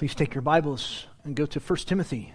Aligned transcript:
Please 0.00 0.14
take 0.14 0.34
your 0.34 0.40
Bibles 0.40 1.06
and 1.24 1.36
go 1.36 1.44
to 1.44 1.60
1 1.60 1.78
Timothy. 1.80 2.32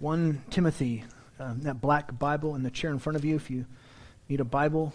1 0.00 0.42
Timothy, 0.50 1.02
um, 1.40 1.62
that 1.62 1.80
black 1.80 2.18
Bible 2.18 2.54
in 2.54 2.62
the 2.62 2.70
chair 2.70 2.90
in 2.90 2.98
front 2.98 3.16
of 3.16 3.24
you. 3.24 3.36
If 3.36 3.50
you 3.50 3.64
need 4.28 4.40
a 4.40 4.44
Bible, 4.44 4.92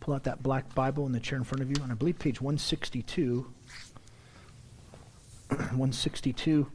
pull 0.00 0.14
out 0.14 0.24
that 0.24 0.42
black 0.42 0.74
Bible 0.74 1.06
in 1.06 1.12
the 1.12 1.20
chair 1.20 1.38
in 1.38 1.44
front 1.44 1.62
of 1.62 1.70
you. 1.70 1.76
And 1.80 1.92
I 1.92 1.94
believe 1.94 2.18
page 2.18 2.40
162. 2.40 3.46
162. 5.48 6.66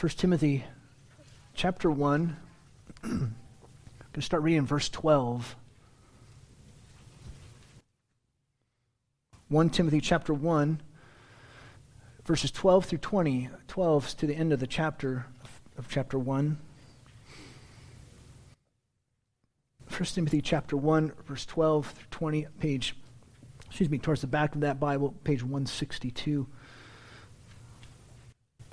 1 0.00 0.10
Timothy 0.16 0.64
chapter 1.52 1.90
1. 1.90 2.36
I'm 3.02 3.10
going 3.10 3.34
to 4.14 4.22
start 4.22 4.42
reading 4.42 4.64
verse 4.64 4.88
12. 4.88 5.54
1 9.50 9.68
Timothy 9.68 10.00
chapter 10.00 10.32
1 10.32 10.80
verses 12.24 12.50
12 12.50 12.86
through 12.86 12.98
20. 12.98 13.50
12 13.68 14.16
to 14.16 14.26
the 14.26 14.34
end 14.34 14.52
of 14.52 14.60
the 14.60 14.66
chapter 14.66 15.26
of, 15.76 15.88
chapter 15.88 16.18
1. 16.18 16.58
1 19.88 20.04
Timothy 20.06 20.40
chapter 20.40 20.76
1, 20.76 21.12
verse 21.26 21.46
12 21.46 21.86
through 21.86 22.06
20, 22.10 22.46
page, 22.58 22.96
excuse 23.66 23.88
me, 23.88 23.98
towards 23.98 24.22
the 24.22 24.26
back 24.26 24.54
of 24.54 24.62
that 24.62 24.80
Bible, 24.80 25.14
page 25.22 25.42
162. 25.42 26.46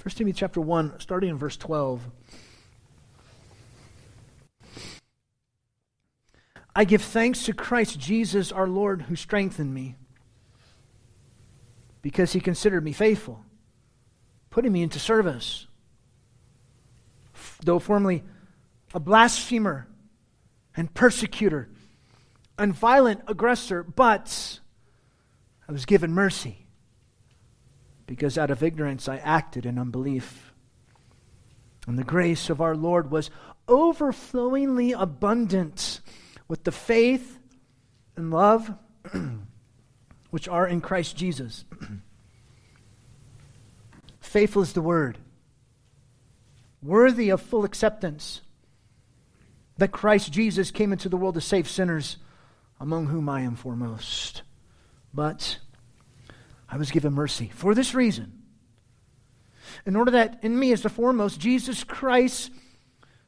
1 0.02 0.16
Timothy 0.16 0.36
chapter 0.36 0.60
1, 0.60 1.00
starting 1.00 1.30
in 1.30 1.38
verse 1.38 1.58
12. 1.58 2.02
I 6.76 6.86
give 6.86 7.04
thanks 7.04 7.44
to 7.44 7.54
Christ 7.54 8.00
Jesus 8.00 8.52
our 8.52 8.68
Lord 8.68 9.04
who 9.04 9.16
strengthened 9.16 9.74
me 9.74 9.96
because 12.02 12.34
he 12.34 12.40
considered 12.40 12.84
me 12.84 12.92
faithful, 12.92 13.44
putting 14.50 14.72
me 14.72 14.82
into 14.82 15.00
service. 15.00 15.68
Though 17.64 17.80
formerly 17.80 18.24
a 18.94 19.00
blasphemer 19.00 19.88
and 20.76 20.94
persecutor 20.94 21.70
and 22.58 22.74
violent 22.74 23.22
aggressor, 23.28 23.84
but 23.84 24.60
I 25.68 25.72
was 25.72 25.86
given 25.86 26.12
mercy 26.12 26.66
because 28.06 28.38
out 28.38 28.52
of 28.52 28.62
ignorance 28.62 29.08
I 29.08 29.18
acted 29.18 29.66
in 29.66 29.80
unbelief. 29.80 30.54
And 31.88 31.98
the 31.98 32.04
grace 32.04 32.50
of 32.50 32.62
our 32.62 32.76
Lord 32.76 33.10
was 33.10 33.30
overflowingly 33.68 34.92
abundant 34.92 36.02
with 36.48 36.64
the 36.64 36.72
faith 36.72 37.40
and 38.16 38.32
love 38.32 38.74
which 40.32 40.48
are 40.48 40.68
in 40.68 40.82
Christ 40.82 41.16
Jesus. 41.16 41.66
Faithful 44.20 44.62
is 44.62 44.74
the 44.74 44.82
word, 44.82 45.18
worthy 46.82 47.30
of 47.30 47.42
full 47.42 47.66
acceptance, 47.66 48.42
that 49.78 49.92
Christ 49.92 50.32
Jesus 50.32 50.72
came 50.72 50.92
into 50.92 51.10
the 51.10 51.18
world 51.18 51.36
to 51.36 51.42
save 51.42 51.70
sinners, 51.70 52.18
among 52.80 53.08
whom 53.08 53.30
I 53.30 53.42
am 53.42 53.56
foremost. 53.56 54.44
But 55.14 55.60
I 56.70 56.78
was 56.78 56.92
given 56.92 57.14
mercy 57.14 57.52
for 57.54 57.76
this 57.76 57.94
reason. 57.94 58.42
In 59.86 59.96
order 59.96 60.12
that 60.12 60.40
in 60.42 60.58
me, 60.58 60.72
as 60.72 60.82
the 60.82 60.90
foremost, 60.90 61.40
Jesus 61.40 61.84
Christ 61.84 62.52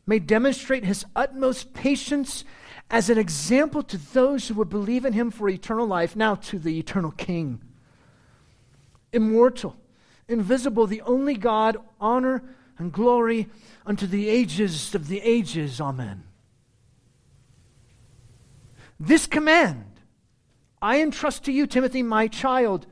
may 0.05 0.19
demonstrate 0.19 0.85
his 0.85 1.05
utmost 1.15 1.73
patience 1.73 2.43
as 2.93 3.09
an 3.09 3.17
example 3.17 3.81
to 3.81 3.97
those 4.13 4.47
who 4.47 4.53
would 4.53 4.69
believe 4.69 5.03
in 5.03 5.13
him 5.13 5.31
for 5.31 5.49
eternal 5.49 5.87
life, 5.87 6.15
now 6.15 6.35
to 6.35 6.59
the 6.59 6.77
eternal 6.77 7.09
King. 7.09 7.59
Immortal, 9.11 9.75
invisible, 10.27 10.85
the 10.85 11.01
only 11.01 11.33
God, 11.33 11.77
honor 11.99 12.43
and 12.77 12.93
glory 12.93 13.49
unto 13.83 14.05
the 14.05 14.29
ages 14.29 14.93
of 14.93 15.07
the 15.07 15.19
ages. 15.21 15.81
Amen. 15.81 16.23
This 18.99 19.25
command 19.25 19.85
I 20.79 21.01
entrust 21.01 21.45
to 21.45 21.51
you, 21.51 21.65
Timothy, 21.65 22.03
my 22.03 22.27
child, 22.27 22.85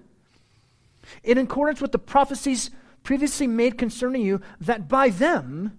in 1.23 1.37
accordance 1.37 1.79
with 1.79 1.91
the 1.91 1.99
prophecies 1.99 2.71
previously 3.03 3.45
made 3.45 3.77
concerning 3.77 4.23
you, 4.23 4.41
that 4.61 4.89
by 4.89 5.09
them 5.09 5.77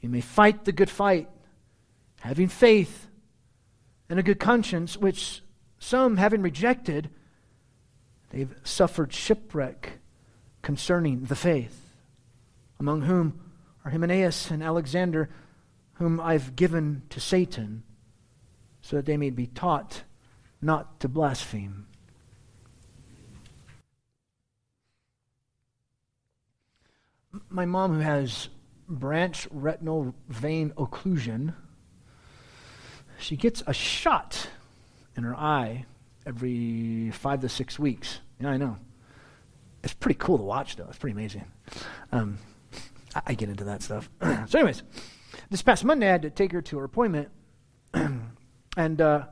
you 0.00 0.08
may 0.08 0.20
fight 0.20 0.64
the 0.66 0.72
good 0.72 0.90
fight 0.90 1.28
having 2.20 2.48
faith 2.48 3.08
and 4.08 4.18
a 4.18 4.22
good 4.22 4.38
conscience, 4.38 4.96
which 4.96 5.42
some, 5.78 6.16
having 6.16 6.42
rejected, 6.42 7.10
they've 8.30 8.54
suffered 8.62 9.12
shipwreck 9.12 9.98
concerning 10.62 11.24
the 11.24 11.36
faith, 11.36 11.94
among 12.78 13.02
whom 13.02 13.40
are 13.84 13.90
Hymenaeus 13.90 14.50
and 14.50 14.62
Alexander, 14.62 15.30
whom 15.94 16.20
I've 16.20 16.56
given 16.56 17.02
to 17.10 17.20
Satan, 17.20 17.82
so 18.82 18.96
that 18.96 19.06
they 19.06 19.16
may 19.16 19.30
be 19.30 19.46
taught 19.46 20.02
not 20.60 21.00
to 21.00 21.08
blaspheme. 21.08 21.86
My 27.48 27.64
mom, 27.64 27.94
who 27.94 28.00
has 28.00 28.48
branch 28.88 29.48
retinal 29.50 30.14
vein 30.28 30.72
occlusion, 30.76 31.54
she 33.20 33.36
gets 33.36 33.62
a 33.66 33.72
shot 33.72 34.48
in 35.16 35.24
her 35.24 35.36
eye 35.36 35.84
every 36.26 37.10
five 37.12 37.40
to 37.40 37.48
six 37.48 37.78
weeks. 37.78 38.20
Yeah, 38.40 38.50
I 38.50 38.56
know. 38.56 38.76
It's 39.82 39.94
pretty 39.94 40.18
cool 40.18 40.38
to 40.38 40.44
watch, 40.44 40.76
though. 40.76 40.86
It's 40.88 40.98
pretty 40.98 41.12
amazing. 41.12 41.44
Um, 42.12 42.38
I, 43.14 43.22
I, 43.28 43.34
get 43.34 43.48
into 43.48 43.64
that 43.64 43.82
stuff. 43.82 44.10
so, 44.46 44.58
anyways, 44.58 44.82
this 45.50 45.62
past 45.62 45.84
Monday, 45.84 46.08
I 46.08 46.12
had 46.12 46.22
to 46.22 46.30
take 46.30 46.52
her 46.52 46.62
to 46.62 46.78
her 46.78 46.84
appointment, 46.84 47.28
and 47.94 49.00
uh, 49.00 49.26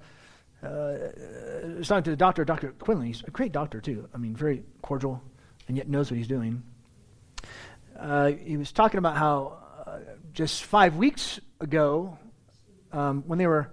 uh, 0.63 0.67
I 0.67 1.79
was 1.79 1.89
talking 1.89 2.05
to 2.05 2.11
the 2.11 2.17
doctor, 2.17 2.45
Dr. 2.45 2.73
Quinlan. 2.79 3.07
He's 3.07 3.23
a 3.27 3.31
great 3.31 3.53
doctor, 3.53 3.81
too. 3.81 4.09
I 4.15 4.19
mean, 4.19 4.35
very 4.35 4.63
cordial, 4.83 5.23
and 5.67 5.77
yet 5.77 5.89
knows 5.89 6.11
what 6.11 6.17
he's 6.17 6.29
doing. 6.29 6.63
Uh, 7.99 8.33
he 8.33 8.57
was 8.57 8.73
talking 8.73 8.99
about 8.99 9.17
how 9.17 9.59
uh, 9.87 9.99
just 10.33 10.65
five 10.65 10.97
weeks 10.97 11.41
ago, 11.61 12.17
um, 12.93 13.23
when 13.27 13.39
they 13.39 13.47
were 13.47 13.71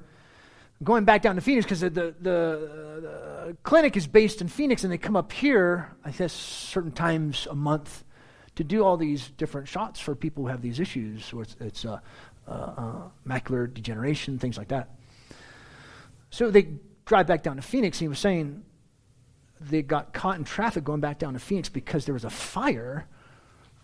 going 0.85 1.03
back 1.03 1.22
down 1.23 1.35
to 1.35 1.41
Phoenix 1.41 1.66
because 1.66 1.81
the, 1.81 1.90
the, 1.90 2.16
the, 2.22 3.57
clinic 3.63 3.97
is 3.97 4.07
based 4.07 4.40
in 4.40 4.47
Phoenix 4.47 4.84
and 4.84 4.94
they 4.94 4.97
come 4.97 5.16
up 5.16 5.31
here, 5.34 5.91
I 6.06 6.12
guess, 6.12 6.31
certain 6.31 6.91
times 6.91 7.47
a 7.50 7.56
month 7.56 8.03
to 8.56 8.63
do 8.63 8.84
all 8.84 8.96
these 8.96 9.29
different 9.31 9.68
shots 9.68 10.00
for 10.00 10.16
people 10.16 10.44
who 10.44 10.50
have 10.50 10.62
these 10.62 10.79
issues. 10.79 11.25
So 11.25 11.41
it's, 11.41 11.56
it's 11.59 11.85
uh, 11.85 12.00
uh, 12.47 12.51
uh, 12.51 13.01
macular 13.28 13.72
degeneration, 13.72 14.40
things 14.40 14.57
like 14.57 14.69
that. 14.69 14.91
So 16.29 16.51
they 16.51 16.68
drive 17.06 17.28
back 17.28 17.44
down 17.44 17.56
to 17.56 17.62
Phoenix. 17.62 17.97
And 17.97 18.06
he 18.06 18.07
was 18.07 18.19
saying 18.19 18.63
they 19.59 19.81
got 19.81 20.13
caught 20.13 20.38
in 20.38 20.44
traffic 20.44 20.84
going 20.84 21.02
back 21.02 21.17
down 21.17 21.34
to 21.34 21.40
Phoenix 21.40 21.67
because 21.67 22.06
there 22.06 22.13
was 22.13 22.25
a 22.25 22.29
fire 22.29 23.07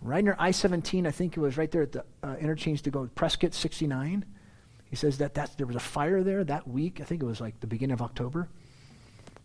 right 0.02 0.24
near 0.24 0.36
I 0.38 0.52
17. 0.52 1.08
I 1.08 1.12
think 1.12 1.36
it 1.36 1.40
was 1.40 1.58
right 1.58 1.72
there 1.72 1.82
at 1.82 1.92
the 1.94 2.06
uh, 2.24 2.36
interchange 2.40 2.84
to 2.84 2.92
go 2.92 3.06
to 3.06 3.10
Prescott 3.10 3.54
69 3.54 4.26
he 4.92 4.96
says 4.98 5.18
that 5.18 5.34
that's, 5.34 5.56
there 5.56 5.66
was 5.66 5.78
a 5.78 5.80
fire 5.80 6.22
there 6.22 6.44
that 6.44 6.68
week. 6.68 7.00
I 7.02 7.06
think 7.06 7.24
it 7.24 7.26
was 7.26 7.42
like 7.42 7.60
the 7.62 7.68
beginning 7.68 7.94
of 7.94 8.02
October 8.02 8.48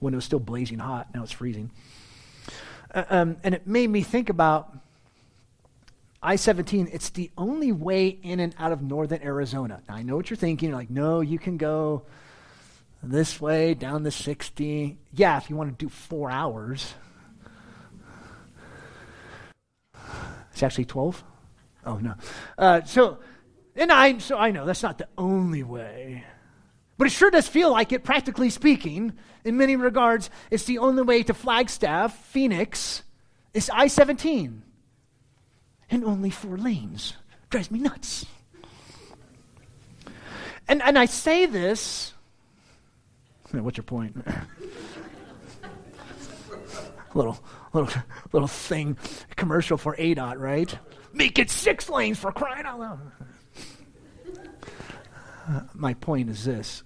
when 0.01 0.13
it 0.13 0.17
was 0.17 0.25
still 0.25 0.41
blazing 0.41 0.81
hot. 0.81 1.15
Now 1.15 1.23
it's 1.23 1.33
freezing. 1.33 1.71
Uh, 2.93 3.05
um, 3.09 3.37
and 3.45 3.55
it 3.55 3.67
made 3.67 3.89
me 3.89 4.03
think 4.03 4.29
about 4.29 4.77
I 6.21 6.35
17. 6.35 6.89
It's 6.93 7.11
the 7.11 7.31
only 7.39 7.71
way 7.71 8.09
in 8.09 8.41
and 8.41 8.55
out 8.59 8.73
of 8.73 8.83
northern 8.83 9.23
Arizona. 9.23 9.81
Now, 9.89 9.95
I 9.95 10.03
know 10.03 10.17
what 10.17 10.29
you're 10.29 10.37
thinking. 10.37 10.71
You're 10.71 10.79
like, 10.79 10.91
no, 10.91 11.21
you 11.21 11.39
can 11.39 11.57
go 11.57 12.03
this 13.01 13.41
way 13.41 13.75
down 13.75 14.03
the 14.03 14.11
60. 14.11 14.99
Yeah, 15.13 15.37
if 15.37 15.49
you 15.49 15.55
want 15.55 15.79
to 15.79 15.85
do 15.85 15.89
four 15.89 16.29
hours. 16.29 16.95
It's 20.53 20.63
actually 20.63 20.87
12? 20.87 21.23
Oh, 21.85 21.99
no. 21.99 22.15
Uh, 22.59 22.83
so, 22.83 23.19
and 23.77 23.93
I, 23.93 24.19
so 24.19 24.39
I 24.39 24.51
know 24.51 24.65
that's 24.65 24.83
not 24.83 24.99
the 24.99 25.09
only 25.19 25.63
way. 25.63 26.25
But 26.99 27.09
it 27.09 27.11
sure 27.11 27.31
does 27.31 27.47
feel 27.47 27.71
like 27.71 27.93
it, 27.93 28.05
practically 28.05 28.49
speaking, 28.49 29.13
in 29.45 29.57
many 29.57 29.77
regards. 29.77 30.31
It's 30.51 30.65
the 30.65 30.79
only 30.79 31.03
way 31.03 31.23
to 31.25 31.35
Flagstaff, 31.35 32.17
Phoenix. 32.27 33.03
It's 33.53 33.69
I 33.71 33.89
17. 33.89 34.63
And 35.91 36.05
only 36.05 36.31
four 36.31 36.57
lanes. 36.57 37.15
Drives 37.51 37.71
me 37.71 37.79
nuts. 37.81 38.25
And, 40.69 40.83
and 40.83 40.99
I 40.99 41.05
say 41.05 41.47
this. 41.47 42.15
What's 43.53 43.77
your 43.77 43.85
point? 43.85 44.27
little, 47.15 47.39
little, 47.73 48.03
little 48.33 48.49
thing, 48.49 48.97
commercial 49.37 49.77
for 49.77 49.95
ADOT, 49.97 50.39
right? 50.39 50.77
Make 51.13 51.39
it 51.39 51.51
six 51.51 51.89
lanes 51.89 52.19
for 52.19 52.33
crying 52.33 52.67
out 52.67 52.81
loud 52.81 53.13
Uh, 55.49 55.61
my 55.75 55.95
point 55.95 56.29
is 56.29 56.45
this 56.45 56.83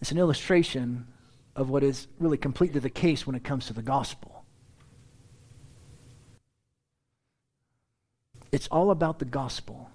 it's 0.00 0.10
an 0.10 0.18
illustration 0.18 1.06
of 1.54 1.70
what 1.70 1.82
is 1.82 2.06
really 2.18 2.36
completely 2.36 2.80
the 2.80 2.90
case 2.90 3.26
when 3.26 3.34
it 3.34 3.42
comes 3.42 3.66
to 3.66 3.72
the 3.72 3.82
gospel. 3.82 4.44
It's 8.52 8.68
all 8.68 8.90
about 8.90 9.18
the 9.18 9.24
gospel. 9.24 9.90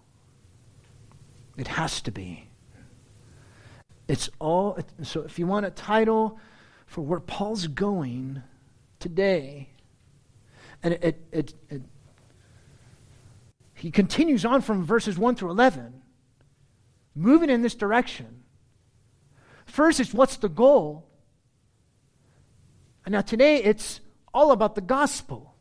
It 1.58 1.68
has 1.68 2.02
to 2.02 2.12
be. 2.12 2.48
It's 4.08 4.30
all, 4.40 4.78
so 5.04 5.22
if 5.22 5.40
you 5.40 5.48
want 5.48 5.66
a 5.66 5.72
title 5.72 6.40
for 6.86 7.02
where 7.02 7.20
Paul's 7.20 7.68
going 7.68 8.42
today, 9.00 9.70
and 10.84 10.96
it, 10.96 11.04
it, 11.04 11.22
it, 11.32 11.54
it 11.70 11.82
he 13.76 13.92
continues 13.92 14.44
on 14.44 14.62
from 14.62 14.84
verses 14.84 15.18
1 15.18 15.36
through 15.36 15.52
11, 15.52 16.01
moving 17.16 17.50
in 17.50 17.62
this 17.62 17.76
direction. 17.76 18.44
First, 19.66 20.00
it's 20.00 20.14
what's 20.14 20.38
the 20.38 20.50
goal? 20.50 21.08
And 23.06 23.14
now 23.14 23.22
today, 23.22 23.58
it's 23.64 24.00
all 24.34 24.52
about 24.52 24.76
the 24.76 24.82
gospel. 24.82 25.56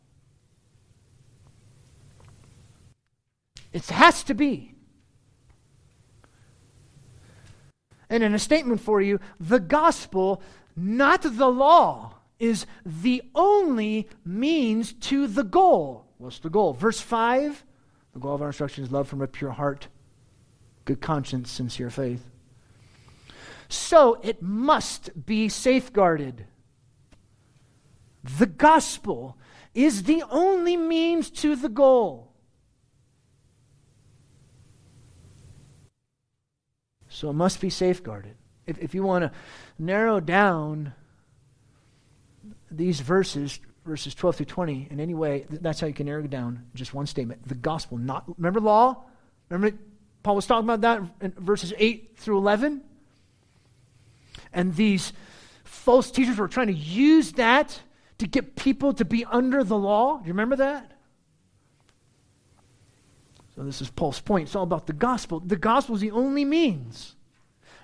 It 3.72 3.86
has 3.86 4.22
to 4.24 4.34
be. 4.34 4.74
And 8.08 8.24
in 8.24 8.34
a 8.34 8.38
statement 8.38 8.80
for 8.80 9.00
you, 9.00 9.20
the 9.38 9.60
gospel, 9.60 10.42
not 10.74 11.22
the 11.22 11.48
law, 11.48 12.16
is 12.40 12.66
the 12.84 13.22
only 13.34 14.08
means 14.24 14.92
to 14.94 15.28
the 15.28 15.44
goal. 15.44 16.06
What's 16.18 16.40
the 16.40 16.50
goal? 16.50 16.72
Verse 16.72 17.00
5 17.00 17.64
the 18.12 18.18
goal 18.18 18.34
of 18.34 18.42
our 18.42 18.48
instruction 18.48 18.84
is 18.84 18.90
love 18.90 19.08
from 19.08 19.22
a 19.22 19.26
pure 19.26 19.52
heart, 19.52 19.88
good 20.90 21.00
conscience, 21.00 21.52
sincere 21.52 21.88
faith. 21.88 22.28
So 23.68 24.18
it 24.24 24.42
must 24.42 25.24
be 25.24 25.48
safeguarded. 25.48 26.46
The 28.38 28.46
gospel 28.46 29.38
is 29.72 30.02
the 30.02 30.24
only 30.28 30.76
means 30.76 31.30
to 31.30 31.54
the 31.54 31.68
goal. 31.68 32.32
So 37.08 37.30
it 37.30 37.34
must 37.34 37.60
be 37.60 37.70
safeguarded. 37.70 38.34
If, 38.66 38.78
if 38.78 38.96
you 38.96 39.04
want 39.04 39.22
to 39.22 39.30
narrow 39.78 40.18
down 40.18 40.92
these 42.68 42.98
verses 42.98 43.60
verses 43.86 44.12
12 44.16 44.36
through 44.36 44.46
20 44.46 44.88
in 44.90 44.98
any 44.98 45.14
way, 45.14 45.46
that's 45.48 45.78
how 45.78 45.86
you 45.86 45.94
can 45.94 46.06
narrow 46.06 46.26
down. 46.26 46.66
Just 46.74 46.94
one 46.94 47.06
statement. 47.06 47.46
The 47.46 47.54
gospel, 47.54 47.96
not, 47.96 48.24
remember 48.36 48.60
law? 48.60 49.04
Remember 49.50 49.78
Paul 50.22 50.36
was 50.36 50.46
talking 50.46 50.68
about 50.68 50.80
that 50.82 51.02
in 51.20 51.32
verses 51.32 51.72
8 51.76 52.16
through 52.16 52.38
11? 52.38 52.82
And 54.52 54.74
these 54.74 55.12
false 55.64 56.10
teachers 56.10 56.38
were 56.38 56.48
trying 56.48 56.66
to 56.66 56.72
use 56.72 57.32
that 57.32 57.80
to 58.18 58.26
get 58.26 58.56
people 58.56 58.92
to 58.94 59.04
be 59.04 59.24
under 59.24 59.64
the 59.64 59.78
law. 59.78 60.18
Do 60.18 60.26
you 60.26 60.32
remember 60.32 60.56
that? 60.56 60.92
So, 63.54 63.62
this 63.62 63.80
is 63.80 63.90
Paul's 63.90 64.20
point. 64.20 64.48
It's 64.48 64.56
all 64.56 64.62
about 64.62 64.86
the 64.86 64.92
gospel. 64.92 65.40
The 65.40 65.56
gospel 65.56 65.94
is 65.94 66.00
the 66.00 66.10
only 66.10 66.44
means 66.44 67.16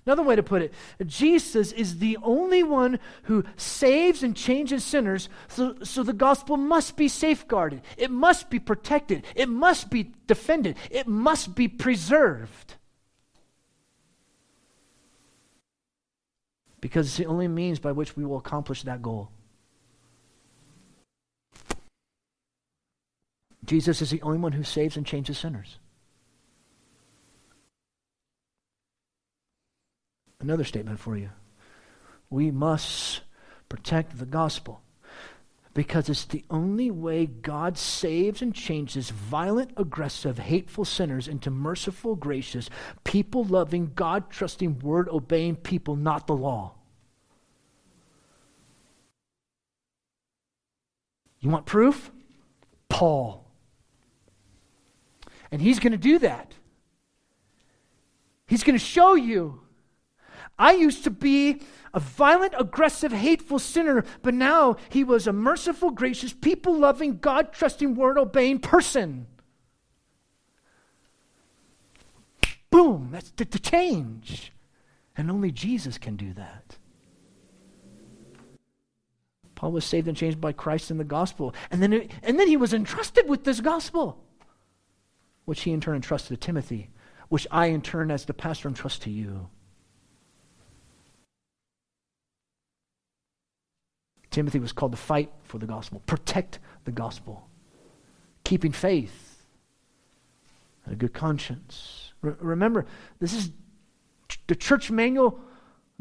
Another 0.07 0.23
way 0.23 0.37
to 0.37 0.43
put 0.43 0.63
it, 0.63 0.73
Jesus 1.05 1.73
is 1.73 1.99
the 1.99 2.17
only 2.23 2.63
one 2.63 3.01
who 3.25 3.43
saves 3.57 4.23
and 4.23 4.37
changes 4.37 4.85
sinners, 4.85 5.29
so, 5.49 5.75
so 5.83 6.05
the 6.05 6.13
gospel 6.13 6.57
must 6.57 6.97
be 6.97 7.09
safeguarded. 7.09 7.83
It 7.97 8.13
must 8.13 8.49
be 8.49 8.61
protected. 8.61 9.25
It 9.35 9.49
must 9.49 9.91
be 9.91 10.13
defended. 10.29 10.77
It 10.93 11.09
must 11.09 11.57
be 11.57 11.67
preserved. 11.67 12.77
Because 16.81 17.09
it's 17.09 17.17
the 17.17 17.27
only 17.27 17.49
means 17.49 17.81
by 17.81 17.91
which 17.91 18.17
we 18.17 18.25
will 18.25 18.37
accomplish 18.37 18.85
that 18.85 19.03
goal. 19.03 19.33
Jesus 23.65 24.01
is 24.01 24.11
the 24.11 24.23
only 24.23 24.39
one 24.39 24.53
who 24.53 24.63
saves 24.63 24.97
and 24.97 25.05
changes 25.05 25.39
sinners. 25.39 25.79
Another 30.41 30.65
statement 30.65 31.01
for 31.01 31.17
you. 31.17 31.31
We 32.31 32.51
must 32.51 33.23
protect 33.69 34.19
the 34.19 34.27
gospel 34.27 34.83
because 35.77 36.09
it's 36.09 36.25
the 36.25 36.43
only 36.51 36.91
way 36.91 37.27
God 37.27 37.77
saves 37.77 38.41
and 38.41 38.55
changes 38.55 39.11
violent, 39.11 39.73
aggressive, 39.77 40.39
hateful 40.39 40.87
sinners 40.87 41.29
into 41.29 41.51
merciful, 41.51 42.17
gracious, 42.17 42.71
people 43.05 43.45
loving, 43.45 43.93
God 43.95 44.31
trusting, 44.31 44.79
word 44.79 45.09
obeying 45.11 45.57
people, 45.57 45.95
not 45.95 46.27
the 46.27 46.35
law. 46.35 46.73
You 51.41 51.51
want 51.51 51.67
proof? 51.67 52.11
Paul. 52.89 53.45
And 55.53 55.61
he's 55.61 55.79
going 55.79 55.93
to 55.93 55.99
do 55.99 56.19
that. 56.21 56.55
He's 58.47 58.63
going 58.63 58.79
to 58.79 58.85
show 58.85 59.15
you 59.15 59.61
I 60.59 60.73
used 60.73 61.05
to 61.05 61.11
be 61.11 61.61
a 61.93 62.01
violent, 62.01 62.55
aggressive, 62.59 63.13
hateful 63.13 63.59
sinner, 63.59 64.05
but 64.23 64.35
now 64.35 64.77
he 64.89 65.05
was 65.05 65.27
a 65.27 65.33
merciful, 65.33 65.91
gracious, 65.91 66.33
people 66.33 66.77
loving, 66.77 67.19
God 67.19 67.53
trusting, 67.53 67.95
word 67.95 68.19
obeying 68.19 68.61
person. 68.61 69.27
Boom, 72.71 73.09
that's 73.13 73.31
the, 73.31 73.45
the 73.45 73.59
change. 73.59 74.53
And 75.17 75.31
only 75.31 75.51
Jesus 75.51 75.99
can 75.99 76.17
do 76.17 76.33
that. 76.35 76.77
Paul 79.55 79.73
was 79.73 79.87
saved 79.87 80.07
and 80.07 80.17
changed 80.17 80.41
by 80.41 80.53
Christ 80.53 80.91
in 80.91 80.99
the 80.99 81.05
gospel. 81.05 81.55
And 81.71 81.83
then, 81.83 81.93
it, 81.95 82.11
and 82.23 82.39
then 82.39 82.49
he 82.49 82.59
was 82.59 82.75
entrusted 82.75 83.27
with 83.29 83.45
this 83.45 83.61
gospel, 83.61 84.23
which 85.47 85.63
he 85.63 85.73
in 85.73 85.81
turn 85.81 85.97
entrusted 85.97 86.39
to 86.39 86.47
Timothy, 86.47 86.91
which 87.31 87.47
I 87.51 87.67
in 87.67 87.81
turn, 87.81 88.11
as 88.11 88.27
the 88.27 88.35
pastor, 88.35 88.69
entrust 88.69 89.03
to 89.03 89.11
you. 89.11 89.49
Timothy 94.37 94.59
was 94.59 94.73
called 94.73 94.93
to 94.93 94.99
fight 94.99 95.33
for 95.45 95.57
the 95.57 95.65
gospel, 95.65 96.03
protect 96.05 96.59
the 96.85 96.93
gospel, 96.93 97.49
keeping 98.45 98.71
faith, 98.71 99.47
and 100.85 100.93
a 100.93 100.95
good 100.95 101.15
conscience. 101.15 102.13
Re- 102.21 102.35
remember, 102.41 102.85
this 103.19 103.33
is 103.33 103.51
the 104.47 104.55
church 104.55 104.91
manual, 104.91 105.41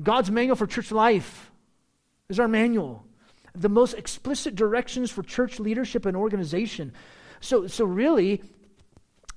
God's 0.03 0.29
manual 0.29 0.57
for 0.57 0.67
church 0.67 0.91
life 0.91 1.49
is 2.27 2.37
our 2.37 2.49
manual. 2.49 3.05
The 3.53 3.69
most 3.69 3.93
explicit 3.93 4.53
directions 4.53 5.09
for 5.11 5.23
church 5.23 5.57
leadership 5.57 6.05
and 6.05 6.17
organization. 6.17 6.91
So, 7.39 7.67
so 7.67 7.85
really, 7.85 8.43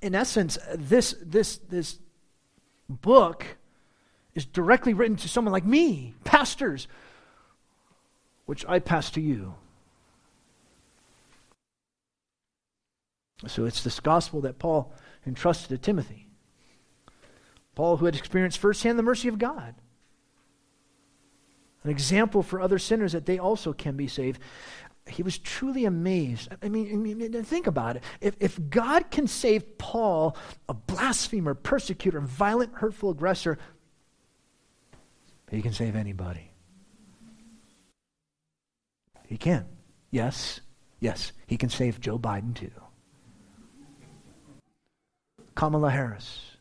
in 0.01 0.13
essence, 0.13 0.57
this, 0.75 1.15
this, 1.21 1.55
this 1.69 1.99
book 2.89 3.45
is 4.35 4.43
directly 4.43 4.93
written 4.93 5.15
to 5.15 5.29
someone 5.29 5.53
like 5.53 5.65
me, 5.65 6.15
pastors, 6.25 6.89
which 8.49 8.65
I 8.67 8.79
pass 8.79 9.11
to 9.11 9.21
you. 9.21 9.53
So 13.45 13.65
it's 13.65 13.83
this 13.83 13.99
gospel 13.99 14.41
that 14.41 14.57
Paul 14.57 14.91
entrusted 15.27 15.69
to 15.69 15.77
Timothy. 15.77 16.25
Paul, 17.75 17.97
who 17.97 18.07
had 18.07 18.15
experienced 18.15 18.57
firsthand 18.57 18.97
the 18.97 19.03
mercy 19.03 19.27
of 19.27 19.37
God, 19.37 19.75
an 21.83 21.91
example 21.91 22.41
for 22.41 22.59
other 22.59 22.79
sinners 22.79 23.11
that 23.11 23.27
they 23.27 23.37
also 23.37 23.71
can 23.71 23.95
be 23.95 24.07
saved. 24.07 24.41
He 25.05 25.21
was 25.21 25.37
truly 25.37 25.85
amazed. 25.85 26.49
I 26.63 26.69
mean, 26.69 26.91
I 26.91 26.95
mean 26.95 27.43
think 27.43 27.67
about 27.67 27.97
it. 27.97 28.03
If, 28.19 28.35
if 28.39 28.59
God 28.71 29.11
can 29.11 29.27
save 29.27 29.77
Paul, 29.77 30.35
a 30.67 30.73
blasphemer, 30.73 31.53
persecutor, 31.53 32.19
violent, 32.19 32.73
hurtful 32.73 33.11
aggressor, 33.11 33.59
he 35.51 35.61
can 35.61 35.71
save 35.71 35.95
anybody. 35.95 36.49
He 39.29 39.37
can. 39.37 39.67
Yes, 40.09 40.59
yes, 40.99 41.33
he 41.45 41.55
can 41.55 41.69
save 41.69 42.01
Joe 42.01 42.17
Biden 42.17 42.55
too. 42.55 42.71
Kamala 45.53 45.91
Harris. 45.91 46.57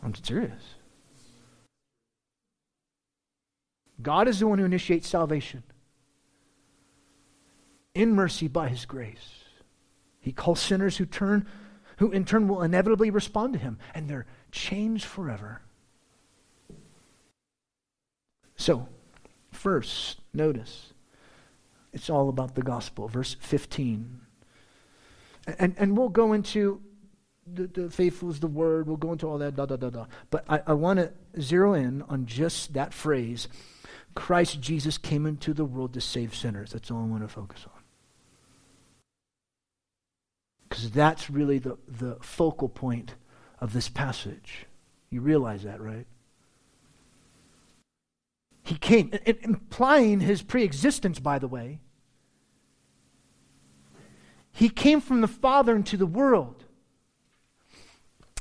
I'm 0.00 0.14
serious. 0.14 0.62
God 4.00 4.28
is 4.28 4.38
the 4.38 4.46
one 4.46 4.60
who 4.60 4.64
initiates 4.64 5.08
salvation 5.08 5.64
in 7.92 8.14
mercy 8.14 8.46
by 8.46 8.68
his 8.68 8.86
grace. 8.86 9.42
He 10.20 10.30
calls 10.30 10.60
sinners 10.60 10.98
who 10.98 11.04
turn, 11.04 11.48
who 11.96 12.12
in 12.12 12.24
turn 12.24 12.46
will 12.46 12.62
inevitably 12.62 13.10
respond 13.10 13.54
to 13.54 13.58
him, 13.58 13.76
and 13.92 14.08
they're 14.08 14.26
changed 14.52 15.04
forever. 15.04 15.62
So, 18.54 18.88
First, 19.60 20.20
notice, 20.32 20.94
it's 21.92 22.08
all 22.08 22.30
about 22.30 22.54
the 22.54 22.62
gospel. 22.62 23.08
Verse 23.08 23.36
15. 23.40 24.20
And, 25.58 25.74
and 25.76 25.98
we'll 25.98 26.08
go 26.08 26.32
into 26.32 26.80
the, 27.46 27.66
the 27.66 27.90
faithful 27.90 28.30
is 28.30 28.40
the 28.40 28.46
word. 28.46 28.86
We'll 28.86 28.96
go 28.96 29.12
into 29.12 29.28
all 29.28 29.36
that, 29.36 29.56
da, 29.56 29.66
da, 29.66 29.76
da, 29.76 29.90
da. 29.90 30.06
But 30.30 30.46
I, 30.48 30.62
I 30.68 30.72
want 30.72 30.98
to 31.00 31.12
zero 31.38 31.74
in 31.74 32.00
on 32.08 32.24
just 32.24 32.72
that 32.72 32.94
phrase 32.94 33.48
Christ 34.14 34.62
Jesus 34.62 34.96
came 34.96 35.26
into 35.26 35.52
the 35.52 35.66
world 35.66 35.92
to 35.92 36.00
save 36.00 36.34
sinners. 36.34 36.72
That's 36.72 36.90
all 36.90 37.02
I 37.02 37.06
want 37.06 37.22
to 37.22 37.28
focus 37.28 37.66
on. 37.66 37.82
Because 40.70 40.90
that's 40.90 41.28
really 41.28 41.58
the, 41.58 41.76
the 41.86 42.16
focal 42.22 42.70
point 42.70 43.12
of 43.60 43.74
this 43.74 43.90
passage. 43.90 44.64
You 45.10 45.20
realize 45.20 45.64
that, 45.64 45.82
right? 45.82 46.06
He 48.62 48.76
came, 48.76 49.12
implying 49.24 50.20
his 50.20 50.42
pre 50.42 50.62
existence, 50.62 51.18
by 51.18 51.38
the 51.38 51.48
way. 51.48 51.80
He 54.52 54.68
came 54.68 55.00
from 55.00 55.20
the 55.20 55.28
Father 55.28 55.74
into 55.74 55.96
the 55.96 56.06
world. 56.06 56.64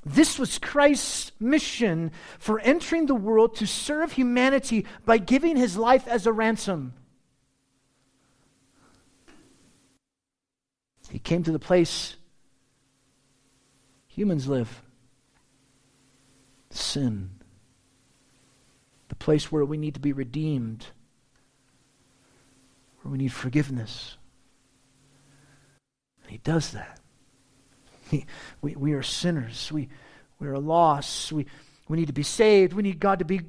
This 0.05 0.39
was 0.39 0.57
Christ's 0.57 1.31
mission 1.39 2.11
for 2.37 2.59
entering 2.61 3.05
the 3.05 3.15
world 3.15 3.55
to 3.57 3.67
serve 3.67 4.13
humanity 4.13 4.85
by 5.05 5.17
giving 5.17 5.57
his 5.57 5.77
life 5.77 6.07
as 6.07 6.25
a 6.25 6.33
ransom. 6.33 6.93
He 11.09 11.19
came 11.19 11.43
to 11.43 11.51
the 11.51 11.59
place 11.59 12.15
humans 14.07 14.47
live 14.47 14.83
sin, 16.69 17.38
place 19.19 19.51
where 19.51 19.65
we 19.65 19.77
need 19.77 19.93
to 19.93 19.99
be 19.99 20.13
redeemed, 20.13 20.87
where 23.01 23.11
we 23.11 23.17
need 23.17 23.33
forgiveness. 23.33 24.17
And 26.23 26.31
he 26.31 26.37
does 26.37 26.71
that. 26.71 26.99
We, 28.61 28.75
we 28.75 28.93
are 28.93 29.03
sinners. 29.03 29.71
We, 29.71 29.89
we 30.39 30.47
are 30.47 30.57
lost. 30.57 31.31
We, 31.31 31.45
we 31.87 31.97
need 31.97 32.07
to 32.07 32.13
be 32.13 32.23
saved. 32.23 32.73
We 32.73 32.81
need 32.81 32.99
God 32.99 33.19
to 33.19 33.25
be 33.25 33.41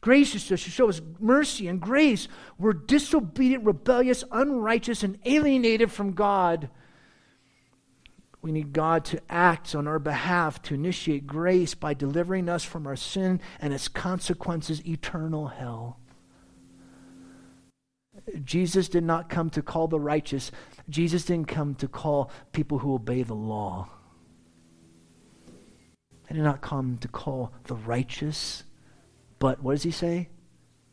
gracious 0.00 0.46
to 0.48 0.54
us, 0.54 0.62
to 0.64 0.70
show 0.70 0.88
us 0.88 1.00
mercy 1.18 1.66
and 1.66 1.80
grace. 1.80 2.28
We're 2.58 2.74
disobedient, 2.74 3.64
rebellious, 3.64 4.22
unrighteous, 4.30 5.02
and 5.02 5.18
alienated 5.24 5.90
from 5.90 6.12
God. 6.12 6.68
We 8.44 8.52
need 8.52 8.74
God 8.74 9.06
to 9.06 9.22
act 9.30 9.74
on 9.74 9.88
our 9.88 9.98
behalf 9.98 10.60
to 10.64 10.74
initiate 10.74 11.26
grace 11.26 11.72
by 11.72 11.94
delivering 11.94 12.50
us 12.50 12.62
from 12.62 12.86
our 12.86 12.94
sin 12.94 13.40
and 13.58 13.72
its 13.72 13.88
consequences, 13.88 14.86
eternal 14.86 15.46
hell. 15.46 15.98
Jesus 18.44 18.90
did 18.90 19.02
not 19.02 19.30
come 19.30 19.48
to 19.48 19.62
call 19.62 19.88
the 19.88 19.98
righteous. 19.98 20.52
Jesus 20.90 21.24
didn't 21.24 21.48
come 21.48 21.74
to 21.76 21.88
call 21.88 22.30
people 22.52 22.80
who 22.80 22.94
obey 22.94 23.22
the 23.22 23.32
law. 23.32 23.88
He 26.28 26.34
did 26.34 26.44
not 26.44 26.60
come 26.60 26.98
to 26.98 27.08
call 27.08 27.50
the 27.64 27.76
righteous, 27.76 28.64
but 29.38 29.62
what 29.62 29.72
does 29.72 29.84
he 29.84 29.90
say? 29.90 30.28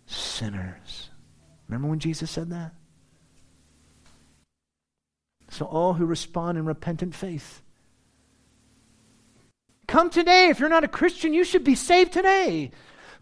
Sinners. 0.06 1.10
Remember 1.68 1.90
when 1.90 2.00
Jesus 2.00 2.32
said 2.32 2.50
that? 2.52 2.72
So, 5.52 5.66
all 5.66 5.94
who 5.94 6.06
respond 6.06 6.58
in 6.58 6.64
repentant 6.64 7.14
faith. 7.14 7.62
Come 9.86 10.10
today. 10.10 10.48
If 10.48 10.62
you're 10.62 10.70
not 10.70 10.86
a 10.86 10.88
Christian, 10.88 11.34
you 11.34 11.44
should 11.44 11.66
be 11.66 11.76
saved 11.76 12.14
today. 12.14 12.72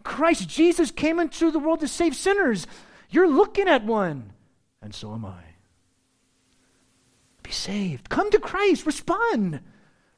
Christ 0.04 0.48
Jesus 0.48 0.92
came 0.92 1.18
into 1.18 1.50
the 1.50 1.58
world 1.58 1.80
to 1.80 1.88
save 1.88 2.14
sinners. 2.14 2.68
You're 3.10 3.28
looking 3.28 3.66
at 3.66 3.84
one, 3.84 4.32
and 4.80 4.94
so 4.94 5.12
am 5.12 5.24
I. 5.24 5.42
Be 7.42 7.50
saved. 7.50 8.08
Come 8.08 8.30
to 8.30 8.38
Christ. 8.38 8.86
Respond. 8.86 9.60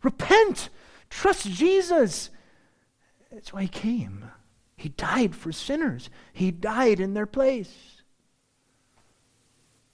Repent. 0.03 0.69
Trust 1.09 1.49
Jesus. 1.49 2.29
That's 3.31 3.55
why 3.55 3.63
he 3.63 3.69
came. 3.69 4.27
He 4.77 4.91
died 4.91 5.35
for 5.35 5.51
sinners, 5.51 6.11
he 6.35 6.51
died 6.51 7.01
in 7.01 7.15
their 7.15 7.27
place. 7.27 8.03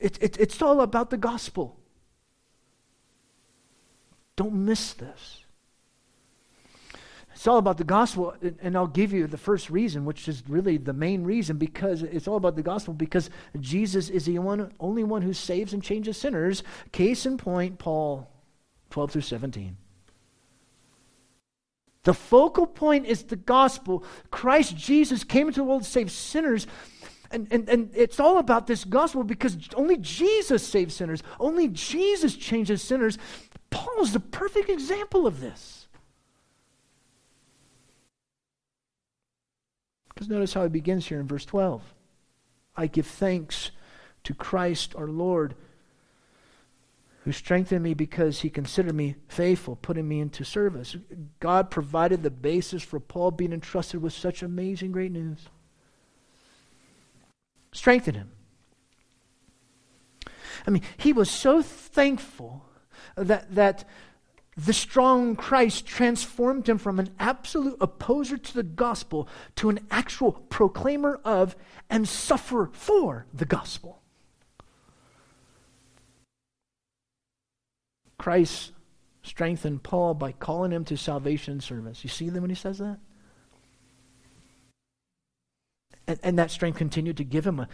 It, 0.01 0.19
it, 0.21 0.37
it's 0.41 0.61
all 0.61 0.81
about 0.81 1.11
the 1.11 1.17
gospel. 1.17 1.79
Don't 4.39 4.55
miss 4.55 4.93
this. 4.93 5.45
It's 7.35 7.49
all 7.49 7.59
about 7.59 7.77
the 7.77 7.83
gospel, 7.83 8.35
and 8.63 8.77
I'll 8.77 8.87
give 8.87 9.13
you 9.13 9.27
the 9.27 9.37
first 9.37 9.69
reason, 9.69 10.05
which 10.05 10.29
is 10.29 10.45
really 10.49 10.77
the 10.77 10.93
main 10.93 11.25
reason, 11.25 11.57
because 11.57 12.05
it's 12.05 12.29
all 12.29 12.37
about 12.37 12.55
the 12.55 12.63
gospel, 12.63 12.95
because 12.95 13.31
Jesus 13.59 14.11
is 14.11 14.27
the 14.27 14.39
one, 14.39 14.73
only 14.79 15.03
one 15.03 15.23
who 15.23 15.33
saves 15.33 15.73
and 15.73 15.83
changes 15.83 16.17
sinners. 16.17 16.63
Case 16.93 17.27
in 17.27 17.37
point, 17.37 17.81
Paul 17.81 18.31
12 18.91 19.11
through 19.11 19.23
17. 19.23 19.77
The 22.05 22.15
focal 22.15 22.67
point 22.67 23.07
is 23.07 23.25
the 23.25 23.37
gospel. 23.37 24.05
Christ 24.31 24.77
Jesus 24.77 25.25
came 25.25 25.49
into 25.49 25.61
the 25.61 25.65
world 25.65 25.83
to 25.83 25.91
save 25.91 26.13
sinners. 26.13 26.69
And, 27.31 27.47
and, 27.51 27.69
and 27.69 27.91
it's 27.95 28.21
all 28.21 28.39
about 28.39 28.67
this 28.67 28.85
gospel 28.85 29.23
because 29.23 29.59
only 29.75 29.99
Jesus 29.99 30.67
saves 30.67 30.95
sinners. 30.95 31.23
Only 31.39 31.69
Jesus 31.69 32.35
changes 32.35 32.83
sinners. 32.83 33.19
Paul 33.71 34.03
is 34.03 34.13
the 34.13 34.21
perfect 34.21 34.69
example 34.69 35.27
of 35.27 35.41
this. 35.41 35.87
Because 40.09 40.29
notice 40.29 40.55
how 40.55 40.65
he 40.65 40.69
begins 40.69 41.07
here 41.07 41.21
in 41.21 41.29
verse 41.29 41.45
12. 41.45 41.83
I 42.77 42.87
give 42.87 43.07
thanks 43.07 43.71
to 44.25 44.35
Christ 44.35 44.95
our 44.97 45.07
Lord, 45.07 45.55
who 47.25 47.33
strengthened 47.33 47.83
me 47.83 47.95
because 47.95 48.41
he 48.41 48.51
considered 48.51 48.95
me 48.95 49.17
faithful, 49.29 49.77
putting 49.77 50.09
me 50.09 50.21
into 50.21 50.45
service. 50.45 50.97
God 51.41 51.71
provided 51.71 52.23
the 52.23 52.31
basis 52.31 52.83
for 52.83 52.99
Paul 52.99 53.31
being 53.31 53.53
entrusted 53.53 54.03
with 54.03 54.13
such 54.13 54.43
amazing 54.43 54.93
great 54.93 55.13
news. 55.13 55.49
Strengthen 57.73 58.15
him. 58.15 58.31
I 60.67 60.71
mean, 60.71 60.83
he 60.97 61.13
was 61.13 61.31
so 61.31 61.63
thankful 61.63 62.65
that, 63.25 63.55
that 63.55 63.85
the 64.57 64.73
strong 64.73 65.37
Christ 65.37 65.87
transformed 65.87 66.69
him 66.69 66.79
from 66.79 66.99
an 66.99 67.11
absolute 67.19 67.77
opposer 67.81 68.37
to 68.37 68.55
the 68.55 68.65
gospel 68.65 69.29
to 69.57 69.71
an 69.71 69.79
actual 69.91 70.33
proclaimer 70.33 71.21
of 71.25 71.55
and 71.89 72.09
sufferer 72.09 72.71
for 72.73 73.27
the 73.33 73.45
gospel. 73.45 74.03
Christ 78.19 78.73
strengthened 79.23 79.85
Paul 79.85 80.15
by 80.15 80.33
calling 80.33 80.73
him 80.73 80.85
to 80.87 80.97
salvation 80.97 81.61
service. 81.61 82.03
You 82.03 82.11
see 82.11 82.29
them 82.29 82.43
when 82.43 82.51
he 82.51 82.57
says 82.57 82.79
that? 82.79 82.99
And, 86.09 86.19
and 86.25 86.39
that 86.39 86.51
strength 86.51 86.79
continued 86.79 87.19
to 87.19 87.25
give 87.25 87.47
him 87.47 87.61
a 87.61 87.69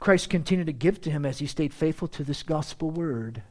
Christ 0.00 0.30
continued 0.30 0.66
to 0.66 0.72
give 0.72 1.00
to 1.02 1.10
him 1.10 1.24
as 1.24 1.38
he 1.38 1.46
stayed 1.46 1.74
faithful 1.74 2.08
to 2.08 2.24
this 2.24 2.42
gospel 2.42 2.90
word. 2.90 3.42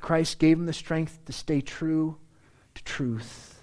Christ 0.00 0.38
gave 0.38 0.58
him 0.58 0.66
the 0.66 0.72
strength 0.72 1.18
to 1.26 1.32
stay 1.32 1.60
true 1.60 2.16
to 2.74 2.84
truth. 2.84 3.54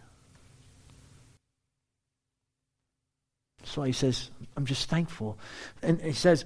So 3.64 3.84
he 3.84 3.92
says, 3.92 4.30
I'm 4.58 4.66
just 4.66 4.90
thankful. 4.90 5.38
And 5.82 6.02
he 6.02 6.14
says, 6.14 6.46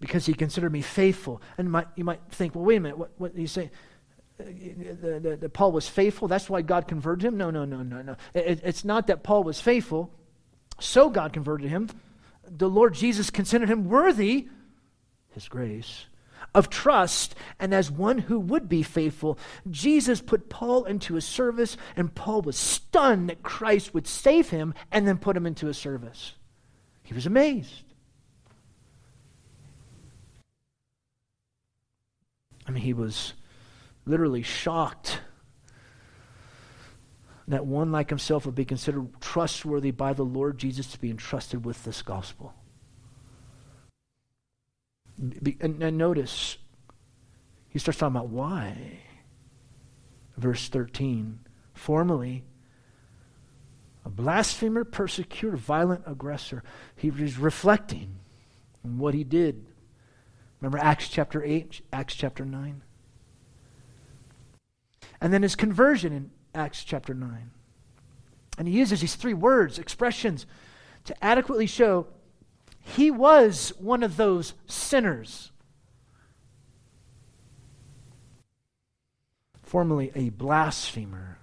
because 0.00 0.26
he 0.26 0.34
considered 0.34 0.72
me 0.72 0.82
faithful. 0.82 1.40
And 1.56 1.70
my, 1.70 1.86
you 1.94 2.04
might 2.04 2.20
think, 2.30 2.54
well, 2.54 2.64
wait 2.64 2.76
a 2.76 2.80
minute, 2.80 2.98
what, 2.98 3.10
what 3.18 3.32
he's 3.34 3.52
saying? 3.52 3.70
Uh, 4.38 4.44
the, 5.00 5.20
the, 5.20 5.36
the, 5.36 5.48
Paul 5.48 5.72
was 5.72 5.88
faithful. 5.88 6.28
That's 6.28 6.50
why 6.50 6.62
God 6.62 6.86
converted 6.88 7.24
him. 7.24 7.36
No, 7.36 7.50
no, 7.50 7.64
no, 7.64 7.82
no, 7.82 8.02
no. 8.02 8.16
It, 8.34 8.60
it's 8.64 8.84
not 8.84 9.06
that 9.06 9.22
Paul 9.22 9.44
was 9.44 9.60
faithful, 9.60 10.12
so 10.78 11.08
God 11.08 11.32
converted 11.32 11.70
him. 11.70 11.88
The 12.46 12.68
Lord 12.68 12.94
Jesus 12.94 13.30
considered 13.30 13.70
him 13.70 13.88
worthy, 13.88 14.48
his 15.32 15.48
grace, 15.48 16.06
of 16.56 16.70
trust 16.70 17.34
and 17.60 17.74
as 17.74 17.90
one 17.90 18.16
who 18.16 18.40
would 18.40 18.66
be 18.66 18.82
faithful. 18.82 19.38
Jesus 19.70 20.22
put 20.22 20.48
Paul 20.48 20.84
into 20.84 21.14
his 21.14 21.26
service, 21.26 21.76
and 21.94 22.14
Paul 22.14 22.40
was 22.40 22.56
stunned 22.56 23.28
that 23.28 23.42
Christ 23.42 23.92
would 23.92 24.06
save 24.06 24.48
him 24.48 24.72
and 24.90 25.06
then 25.06 25.18
put 25.18 25.36
him 25.36 25.46
into 25.46 25.66
his 25.66 25.76
service. 25.76 26.32
He 27.02 27.12
was 27.12 27.26
amazed. 27.26 27.84
I 32.66 32.70
mean, 32.70 32.82
he 32.82 32.94
was 32.94 33.34
literally 34.06 34.42
shocked 34.42 35.20
that 37.46 37.66
one 37.66 37.92
like 37.92 38.08
himself 38.08 38.46
would 38.46 38.54
be 38.54 38.64
considered 38.64 39.20
trustworthy 39.20 39.90
by 39.90 40.14
the 40.14 40.24
Lord 40.24 40.56
Jesus 40.56 40.86
to 40.92 40.98
be 40.98 41.10
entrusted 41.10 41.66
with 41.66 41.84
this 41.84 42.00
gospel. 42.00 42.54
And, 45.18 45.82
and 45.82 45.98
notice, 45.98 46.58
he 47.68 47.78
starts 47.78 47.98
talking 47.98 48.16
about 48.16 48.28
why. 48.28 49.00
Verse 50.36 50.68
13. 50.68 51.40
Formerly, 51.74 52.44
a 54.04 54.08
blasphemer, 54.08 54.84
persecutor, 54.84 55.56
violent 55.56 56.04
aggressor. 56.06 56.62
He 56.96 57.10
was 57.10 57.38
reflecting 57.38 58.16
on 58.84 58.98
what 58.98 59.14
he 59.14 59.24
did. 59.24 59.66
Remember 60.60 60.78
Acts 60.78 61.08
chapter 61.08 61.44
8, 61.44 61.82
Acts 61.92 62.14
chapter 62.14 62.44
9? 62.44 62.82
And 65.20 65.32
then 65.32 65.42
his 65.42 65.56
conversion 65.56 66.12
in 66.12 66.30
Acts 66.54 66.84
chapter 66.84 67.14
9. 67.14 67.50
And 68.58 68.68
he 68.68 68.74
uses 68.74 69.00
these 69.00 69.16
three 69.16 69.34
words, 69.34 69.78
expressions, 69.78 70.46
to 71.04 71.24
adequately 71.24 71.66
show 71.66 72.06
he 72.86 73.10
was 73.10 73.72
one 73.78 74.04
of 74.04 74.16
those 74.16 74.54
sinners. 74.66 75.50
Formerly 79.64 80.12
a 80.14 80.30
blasphemer. 80.30 81.38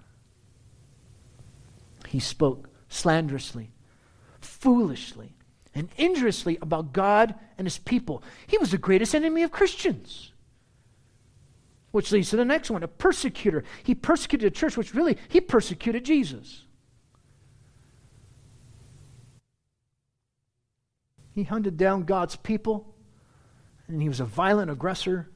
He 2.08 2.18
spoke 2.18 2.70
slanderously, 2.88 3.72
foolishly, 4.40 5.36
and 5.74 5.90
injuriously 5.98 6.56
about 6.62 6.94
God 6.94 7.34
and 7.58 7.66
his 7.66 7.78
people. 7.78 8.22
He 8.46 8.56
was 8.56 8.70
the 8.70 8.78
greatest 8.78 9.14
enemy 9.14 9.42
of 9.42 9.52
Christians. 9.52 10.32
Which 11.90 12.10
leads 12.10 12.30
to 12.30 12.36
the 12.36 12.44
next 12.44 12.70
one 12.70 12.82
a 12.82 12.88
persecutor. 12.88 13.64
He 13.82 13.94
persecuted 13.94 14.50
the 14.50 14.56
church, 14.56 14.78
which 14.78 14.94
really, 14.94 15.18
he 15.28 15.42
persecuted 15.42 16.04
Jesus. 16.04 16.64
He 21.34 21.42
hunted 21.42 21.76
down 21.76 22.04
God's 22.04 22.36
people, 22.36 22.94
and 23.88 24.00
he 24.00 24.08
was 24.08 24.20
a 24.20 24.24
violent 24.24 24.70
aggressor. 24.70 25.28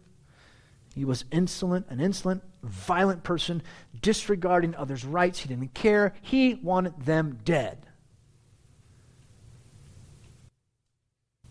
He 0.94 1.04
was 1.04 1.24
insolent, 1.32 1.86
an 1.90 2.00
insolent, 2.00 2.42
violent 2.62 3.24
person, 3.24 3.62
disregarding 4.00 4.76
others' 4.76 5.04
rights. 5.04 5.40
He 5.40 5.48
didn't 5.48 5.74
care. 5.74 6.14
He 6.22 6.54
wanted 6.54 7.04
them 7.04 7.40
dead. 7.44 7.84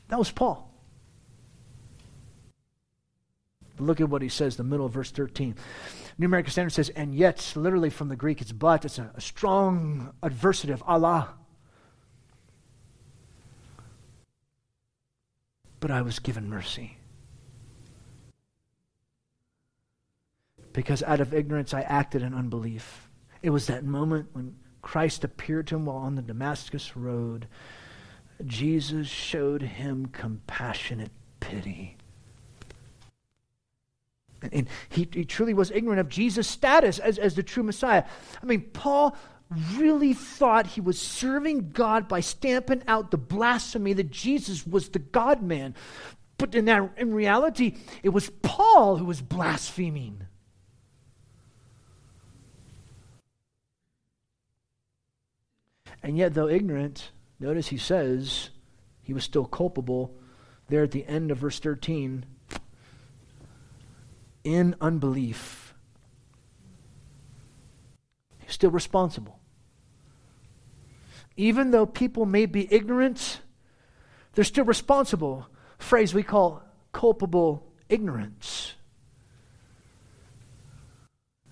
That 0.07 0.17
was 0.17 0.31
Paul. 0.31 0.73
Look 3.79 4.01
at 4.01 4.09
what 4.09 4.21
he 4.21 4.29
says, 4.29 4.55
the 4.55 4.63
middle 4.63 4.85
of 4.85 4.93
verse 4.93 5.11
13. 5.11 5.55
New 6.17 6.25
American 6.25 6.51
Standard 6.51 6.71
says, 6.71 6.89
and 6.89 7.13
yet, 7.13 7.53
literally 7.55 7.89
from 7.89 8.07
the 8.07 8.15
Greek, 8.15 8.41
it's 8.41 8.51
but. 8.51 8.85
It's 8.85 8.97
a, 8.97 9.11
a 9.13 9.21
strong 9.21 10.13
adversative, 10.23 10.81
alla. 10.87 11.36
But 15.79 15.91
I 15.91 16.01
was 16.01 16.19
given 16.19 16.49
mercy. 16.49 16.97
Because 20.73 21.03
out 21.03 21.21
of 21.21 21.33
ignorance 21.33 21.73
I 21.73 21.81
acted 21.81 22.21
in 22.21 22.33
unbelief. 22.33 23.09
It 23.41 23.49
was 23.49 23.67
that 23.67 23.83
moment 23.83 24.29
when 24.33 24.55
Christ 24.81 25.23
appeared 25.23 25.67
to 25.67 25.75
him 25.75 25.85
while 25.85 25.97
on 25.97 26.15
the 26.15 26.21
Damascus 26.21 26.95
road. 26.95 27.47
Jesus 28.45 29.07
showed 29.07 29.61
him 29.61 30.07
compassionate 30.07 31.11
pity. 31.39 31.97
And 34.51 34.67
he, 34.89 35.07
he 35.11 35.25
truly 35.25 35.53
was 35.53 35.71
ignorant 35.71 35.99
of 35.99 36.09
Jesus' 36.09 36.47
status 36.47 36.99
as, 36.99 37.17
as 37.17 37.35
the 37.35 37.43
true 37.43 37.63
Messiah. 37.63 38.03
I 38.41 38.45
mean, 38.45 38.61
Paul 38.73 39.15
really 39.75 40.13
thought 40.13 40.67
he 40.67 40.81
was 40.81 40.99
serving 40.99 41.71
God 41.71 42.07
by 42.07 42.19
stamping 42.19 42.83
out 42.87 43.11
the 43.11 43.17
blasphemy 43.17 43.93
that 43.93 44.11
Jesus 44.11 44.67
was 44.67 44.89
the 44.89 44.99
God 44.99 45.41
man. 45.41 45.75
But 46.37 46.53
in, 46.53 46.65
that, 46.65 46.91
in 46.97 47.13
reality, 47.13 47.77
it 48.03 48.09
was 48.09 48.29
Paul 48.41 48.97
who 48.97 49.05
was 49.05 49.21
blaspheming. 49.21 50.27
And 56.03 56.17
yet, 56.17 56.33
though 56.33 56.47
ignorant, 56.47 57.11
notice 57.39 57.67
he 57.67 57.77
says 57.77 58.49
he 59.01 59.13
was 59.13 59.23
still 59.23 59.45
culpable 59.45 60.13
there 60.69 60.83
at 60.83 60.91
the 60.91 61.05
end 61.05 61.31
of 61.31 61.39
verse 61.39 61.59
13 61.59 62.25
in 64.43 64.75
unbelief, 64.79 65.66
still 68.57 68.71
responsible. 68.71 69.39
Even 71.35 71.69
though 71.69 71.85
people 71.85 72.25
may 72.25 72.47
be 72.47 72.67
ignorant, 72.73 73.41
they're 74.33 74.43
still 74.43 74.65
responsible. 74.65 75.45
Phrase 75.77 76.11
we 76.11 76.23
call 76.23 76.63
culpable 76.91 77.63
ignorance. 77.87 78.73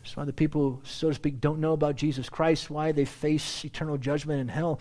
That's 0.01 0.17
why 0.17 0.25
the 0.25 0.33
people, 0.33 0.81
so 0.83 1.09
to 1.09 1.13
speak, 1.13 1.39
don't 1.39 1.59
know 1.59 1.73
about 1.73 1.95
Jesus 1.95 2.27
Christ, 2.27 2.71
why 2.71 2.91
they 2.91 3.05
face 3.05 3.63
eternal 3.63 3.97
judgment 3.97 4.41
in 4.41 4.47
hell. 4.47 4.79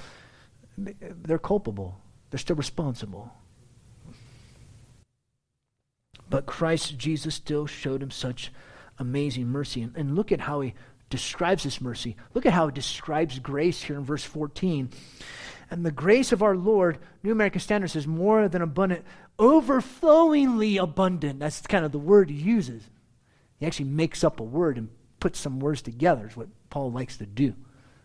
They're 0.79 1.39
culpable, 1.39 2.01
they're 2.31 2.39
still 2.39 2.57
responsible. 2.57 3.31
But 6.31 6.47
Christ 6.47 6.97
Jesus 6.97 7.35
still 7.35 7.67
showed 7.67 8.03
him 8.03 8.11
such 8.11 8.51
amazing 8.99 9.49
mercy. 9.49 9.83
And, 9.83 9.95
and 9.95 10.17
look 10.17 10.33
at 10.33 10.41
how 10.41 10.63
he 10.63 10.73
describes 11.15 11.63
this 11.63 11.81
mercy. 11.81 12.17
Look 12.35 12.45
at 12.47 12.53
how 12.53 12.69
it 12.69 12.75
describes 12.75 13.39
grace 13.39 13.83
here 13.83 13.97
in 13.97 14.05
verse 14.05 14.25
14. 14.25 14.91
And 15.71 15.87
the 15.87 15.91
grace 15.91 16.33
of 16.33 16.43
our 16.43 16.57
Lord, 16.57 16.99
New 17.23 17.33
American 17.33 17.61
Standard 17.61 17.91
says, 17.91 18.07
more 18.07 18.49
than 18.49 18.63
abundant, 18.63 19.05
overflowingly 19.39 20.77
abundant. 20.77 21.41
That's 21.41 21.61
kind 21.63 21.85
of 21.85 21.93
the 21.93 21.99
word 21.99 22.31
he 22.31 22.37
uses. 22.37 22.83
He 23.59 23.67
actually 23.67 23.87
makes 23.87 24.25
up 24.25 24.41
a 24.41 24.45
word 24.45 24.77
and 24.77 24.89
puts 25.21 25.39
some 25.39 25.61
words 25.61 25.81
together, 25.81 26.27
is 26.27 26.37
what 26.37 26.49
Paul 26.69 26.93
likes 26.93 27.17
to 27.19 27.27
do. 27.27 27.55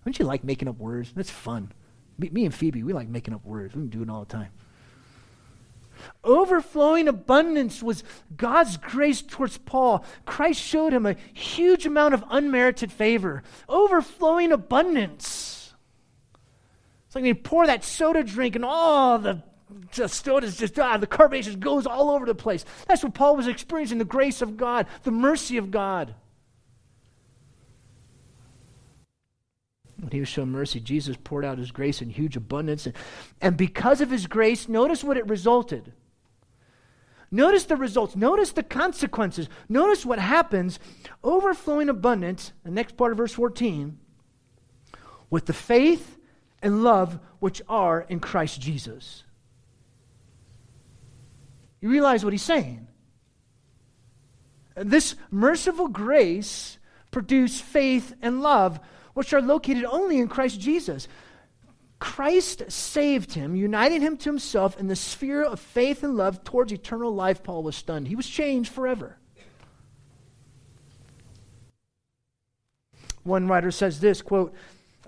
Don't 0.06 0.18
you 0.18 0.26
like 0.26 0.44
making 0.44 0.68
up 0.68 0.78
words? 0.78 1.12
That's 1.14 1.30
fun. 1.30 1.72
Me, 2.18 2.30
me 2.30 2.46
and 2.46 2.54
Phoebe, 2.54 2.84
we 2.84 2.94
like 2.94 3.10
making 3.10 3.34
up 3.34 3.46
words. 3.46 3.76
We 3.76 3.88
do 3.88 4.04
it 4.04 4.10
all 4.10 4.22
the 4.22 4.34
time. 4.34 4.52
Overflowing 6.24 7.08
abundance 7.08 7.82
was 7.82 8.04
God's 8.36 8.78
grace 8.78 9.22
towards 9.22 9.58
Paul. 9.58 10.04
Christ 10.26 10.62
showed 10.62 10.94
him 10.94 11.06
a 11.06 11.16
huge 11.34 11.86
amount 11.86 12.14
of 12.14 12.24
unmerited 12.30 12.92
favor. 12.92 13.44
Overflowing 13.68 14.52
abundance. 14.52 15.74
It's 17.08 17.16
like 17.16 17.24
they 17.24 17.34
pour 17.34 17.66
that 17.66 17.84
soda 17.84 18.24
drink 18.24 18.56
and 18.56 18.64
all 18.64 19.18
the, 19.18 19.42
the 19.96 20.08
soda's 20.08 20.58
just, 20.58 20.78
ah, 20.78 20.98
the 20.98 21.08
carbonation 21.08 21.46
just 21.46 21.60
goes 21.60 21.88
all 21.88 22.12
over 22.12 22.26
the 22.26 22.36
place. 22.36 22.66
That's 22.88 23.04
what 23.04 23.14
Paul 23.14 23.36
was 23.36 23.48
experiencing 23.48 23.98
the 23.98 24.06
grace 24.06 24.42
of 24.42 24.58
God, 24.58 24.86
the 25.04 25.12
mercy 25.12 25.58
of 25.58 25.72
God. 25.72 26.14
When 30.00 30.12
he 30.12 30.20
was 30.20 30.30
shown 30.30 30.50
mercy, 30.50 30.80
Jesus 30.80 31.18
poured 31.22 31.44
out 31.44 31.58
his 31.58 31.72
grace 31.72 32.02
in 32.02 32.10
huge 32.10 32.38
abundance. 32.38 32.86
And, 32.86 32.96
and 33.42 33.58
because 33.58 34.00
of 34.00 34.10
his 34.10 34.28
grace, 34.28 34.70
notice 34.70 35.04
what 35.04 35.18
it 35.18 35.28
resulted. 35.28 35.92
Notice 37.32 37.66
the 37.66 37.76
results. 37.76 38.16
Notice 38.16 38.54
the 38.54 38.64
consequences. 38.64 39.50
Notice 39.68 40.06
what 40.06 40.20
happens. 40.20 40.80
Overflowing 41.24 41.90
abundance, 41.90 42.54
the 42.64 42.72
next 42.72 42.98
part 42.98 43.12
of 43.12 43.18
verse 43.18 43.34
14, 43.34 44.00
with 45.30 45.46
the 45.46 45.54
faith 45.54 46.18
and 46.62 46.84
love 46.84 47.20
which 47.40 47.62
are 47.68 48.02
in 48.02 48.20
Christ 48.20 48.62
Jesus. 48.62 49.24
You 51.82 51.90
realize 51.90 52.24
what 52.24 52.34
he's 52.34 52.42
saying? 52.42 52.88
This 54.76 55.16
merciful 55.30 55.88
grace 55.88 56.78
produced 57.12 57.64
faith 57.64 58.14
and 58.22 58.42
love 58.42 58.80
which 59.20 59.34
are 59.34 59.42
located 59.42 59.84
only 59.84 60.18
in 60.18 60.30
Christ 60.30 60.62
Jesus. 60.62 61.10
Christ 62.00 62.72
saved 62.72 63.34
him, 63.34 63.54
uniting 63.54 64.00
him 64.00 64.16
to 64.16 64.30
himself 64.30 64.80
in 64.80 64.88
the 64.88 64.96
sphere 64.96 65.44
of 65.44 65.60
faith 65.60 66.04
and 66.04 66.16
love 66.16 66.46
towards 66.46 66.72
eternal 66.72 67.14
life. 67.14 67.44
Paul 67.44 67.62
was 67.64 67.76
stunned. 67.76 68.08
He 68.08 68.16
was 68.16 68.26
changed 68.26 68.72
forever. 68.72 69.18
One 73.24 73.50
writer 73.50 73.72
says 73.72 74.00
this 74.00 74.22
quote, 74.22 74.56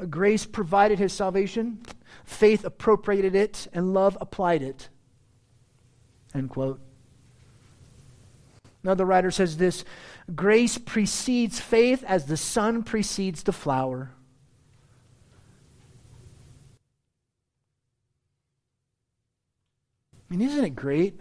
Grace 0.10 0.46
provided 0.46 1.00
his 1.00 1.14
salvation, 1.14 1.80
faith 2.26 2.66
appropriated 2.66 3.34
it, 3.34 3.70
and 3.72 3.94
love 3.94 4.18
applied 4.20 4.62
it. 4.62 4.90
End 6.36 6.50
quote. 6.50 6.82
Another 8.84 9.06
writer 9.06 9.32
says 9.32 9.58
this 9.58 9.86
Grace 10.34 10.78
precedes 10.78 11.60
faith 11.60 12.04
as 12.08 12.26
the 12.26 12.38
sun 12.38 12.84
precedes 12.84 13.44
the 13.44 13.54
flower. 13.54 14.12
I 20.30 20.36
mean, 20.36 20.48
isn't 20.48 20.64
it 20.64 20.76
great 20.76 21.20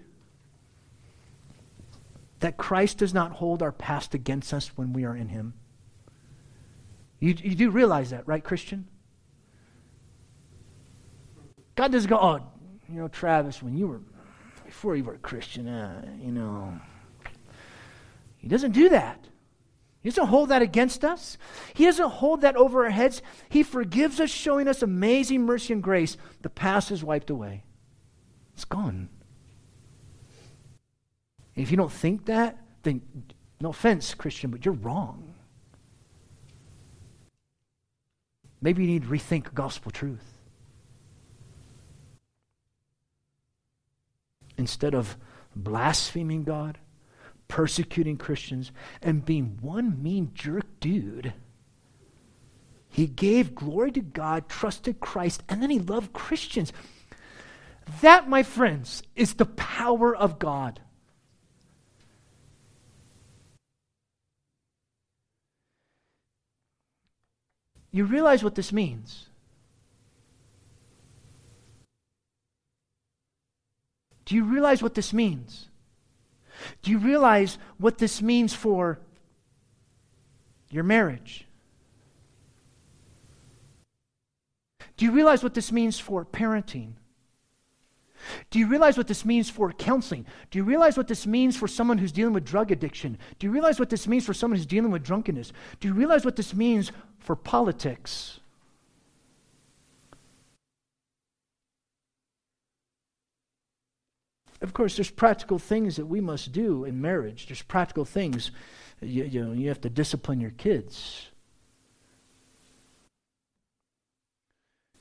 that 2.38 2.57
Christ 2.57 2.99
does 2.99 3.12
not 3.12 3.33
hold 3.33 3.62
our 3.62 3.73
past 3.73 4.14
against 4.14 4.55
us 4.55 4.68
when 4.77 4.92
we 4.92 5.05
are 5.05 5.16
in 5.16 5.29
Him? 5.29 5.55
You, 7.18 7.35
you 7.37 7.55
do 7.55 7.70
realize 7.70 8.11
that, 8.11 8.27
right, 8.27 8.42
Christian? 8.42 8.88
God 11.75 11.92
doesn't 11.92 12.09
go, 12.09 12.16
oh, 12.16 12.40
you 12.88 13.01
know, 13.01 13.09
Travis, 13.09 13.62
when 13.62 13.77
you 13.77 13.88
were, 13.88 14.01
before 14.64 14.96
you 14.96 15.05
were 15.05 15.14
a 15.14 15.18
Christian, 15.18 15.68
uh, 15.68 16.03
you 16.23 16.33
know, 16.33 16.81
he 18.40 18.48
doesn't 18.48 18.72
do 18.72 18.88
that. 18.88 19.29
He 20.03 20.09
doesn't 20.09 20.29
hold 20.29 20.48
that 20.48 20.62
against 20.62 21.05
us. 21.05 21.37
He 21.74 21.85
doesn't 21.85 22.09
hold 22.09 22.40
that 22.40 22.57
over 22.57 22.85
our 22.85 22.90
heads. 22.90 23.20
He 23.50 23.62
forgives 23.62 24.18
us, 24.18 24.31
showing 24.31 24.66
us 24.66 24.83
amazing 24.83 25.44
mercy 25.44 25.74
and 25.74 25.83
grace. 25.83 26.16
The 26.40 26.48
past 26.48 26.90
is 26.90 27.05
wiped 27.05 27.29
away, 27.29 27.64
it's 28.55 28.64
gone. 28.64 29.11
If 31.55 31.70
you 31.70 31.76
don't 31.76 31.92
think 31.92 32.24
that, 32.26 32.59
then 32.83 33.03
no 33.61 33.68
offense, 33.68 34.14
Christian, 34.14 34.50
but 34.50 34.64
you're 34.64 34.72
wrong. 34.72 35.35
Maybe 38.62 38.83
you 38.85 38.88
need 38.88 39.03
to 39.03 39.09
rethink 39.09 39.53
gospel 39.53 39.90
truth. 39.90 40.38
Instead 44.57 44.94
of 44.94 45.18
blaspheming 45.55 46.44
God, 46.44 46.79
persecuting 47.50 48.16
Christians, 48.16 48.70
and 49.02 49.24
being 49.24 49.58
one 49.60 50.00
mean 50.00 50.30
jerk 50.34 50.64
dude, 50.78 51.34
he 52.88 53.06
gave 53.06 53.54
glory 53.56 53.90
to 53.92 54.00
God, 54.00 54.48
trusted 54.48 55.00
Christ, 55.00 55.42
and 55.48 55.60
then 55.60 55.68
he 55.68 55.80
loved 55.80 56.12
Christians. 56.12 56.72
That, 58.00 58.28
my 58.28 58.44
friends, 58.44 59.02
is 59.16 59.34
the 59.34 59.46
power 59.46 60.14
of 60.14 60.38
God. 60.38 60.80
You 67.90 68.04
realize 68.04 68.44
what 68.44 68.54
this 68.54 68.72
means? 68.72 69.26
Do 74.24 74.36
you 74.36 74.44
realize 74.44 74.80
what 74.80 74.94
this 74.94 75.12
means? 75.12 75.69
Do 76.83 76.90
you 76.90 76.99
realize 76.99 77.59
what 77.79 77.99
this 77.99 78.20
means 78.23 78.55
for 78.55 78.99
your 80.70 80.85
marriage? 80.85 81.46
Do 84.96 85.05
you 85.05 85.12
realize 85.12 85.42
what 85.42 85.55
this 85.55 85.73
means 85.73 85.99
for 85.99 86.25
parenting? 86.25 86.92
Do 88.51 88.59
you 88.59 88.66
realize 88.66 88.96
what 88.96 89.09
this 89.09 89.25
means 89.25 89.49
for 89.49 89.73
counseling? 89.73 90.27
Do 90.51 90.59
you 90.59 90.64
realize 90.64 90.96
what 90.96 91.09
this 91.09 91.27
means 91.27 91.57
for 91.57 91.66
someone 91.66 91.99
who's 91.99 92.12
dealing 92.12 92.35
with 92.35 92.44
drug 92.44 92.70
addiction? 92.70 93.18
Do 93.38 93.46
you 93.46 93.51
realize 93.51 93.79
what 93.79 93.90
this 93.90 94.07
means 94.07 94.27
for 94.27 94.35
someone 94.35 94.59
who's 94.59 94.66
dealing 94.66 94.90
with 94.90 95.03
drunkenness? 95.03 95.53
Do 95.81 95.88
you 95.88 95.94
realize 95.94 96.25
what 96.25 96.37
this 96.37 96.55
means 96.55 96.92
for 97.18 97.35
politics? 97.35 98.39
Of 104.61 104.75
course, 104.75 104.96
there's 104.96 105.11
practical 105.11 105.59
things 105.59 105.96
that 105.96 106.07
we 106.07 106.20
must 106.20 106.53
do 106.53 106.85
in 106.85 107.01
marriage. 107.01 107.46
There's 107.46 107.62
practical 107.62 108.05
things. 108.05 108.51
You, 109.01 109.25
you 109.25 109.44
know, 109.44 109.53
you 109.53 109.68
have 109.68 109.81
to 109.83 109.90
discipline 109.90 110.40
your 110.40 110.51
kids. 110.51 111.29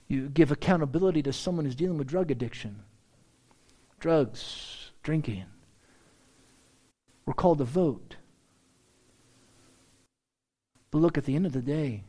You 0.08 0.30
give 0.30 0.52
accountability 0.52 1.22
to 1.24 1.34
someone 1.34 1.66
who's 1.66 1.76
dealing 1.76 1.98
with 1.98 2.08
drug 2.08 2.32
addiction 2.32 2.84
drugs, 4.00 4.92
drinking. 5.04 5.44
We're 7.26 7.34
called 7.34 7.58
to 7.60 7.66
vote. 7.66 8.16
But 10.90 11.00
look, 11.00 11.18
at 11.18 11.26
the 11.26 11.36
end 11.36 11.46
of 11.46 11.52
the 11.52 11.62
day, 11.62 12.04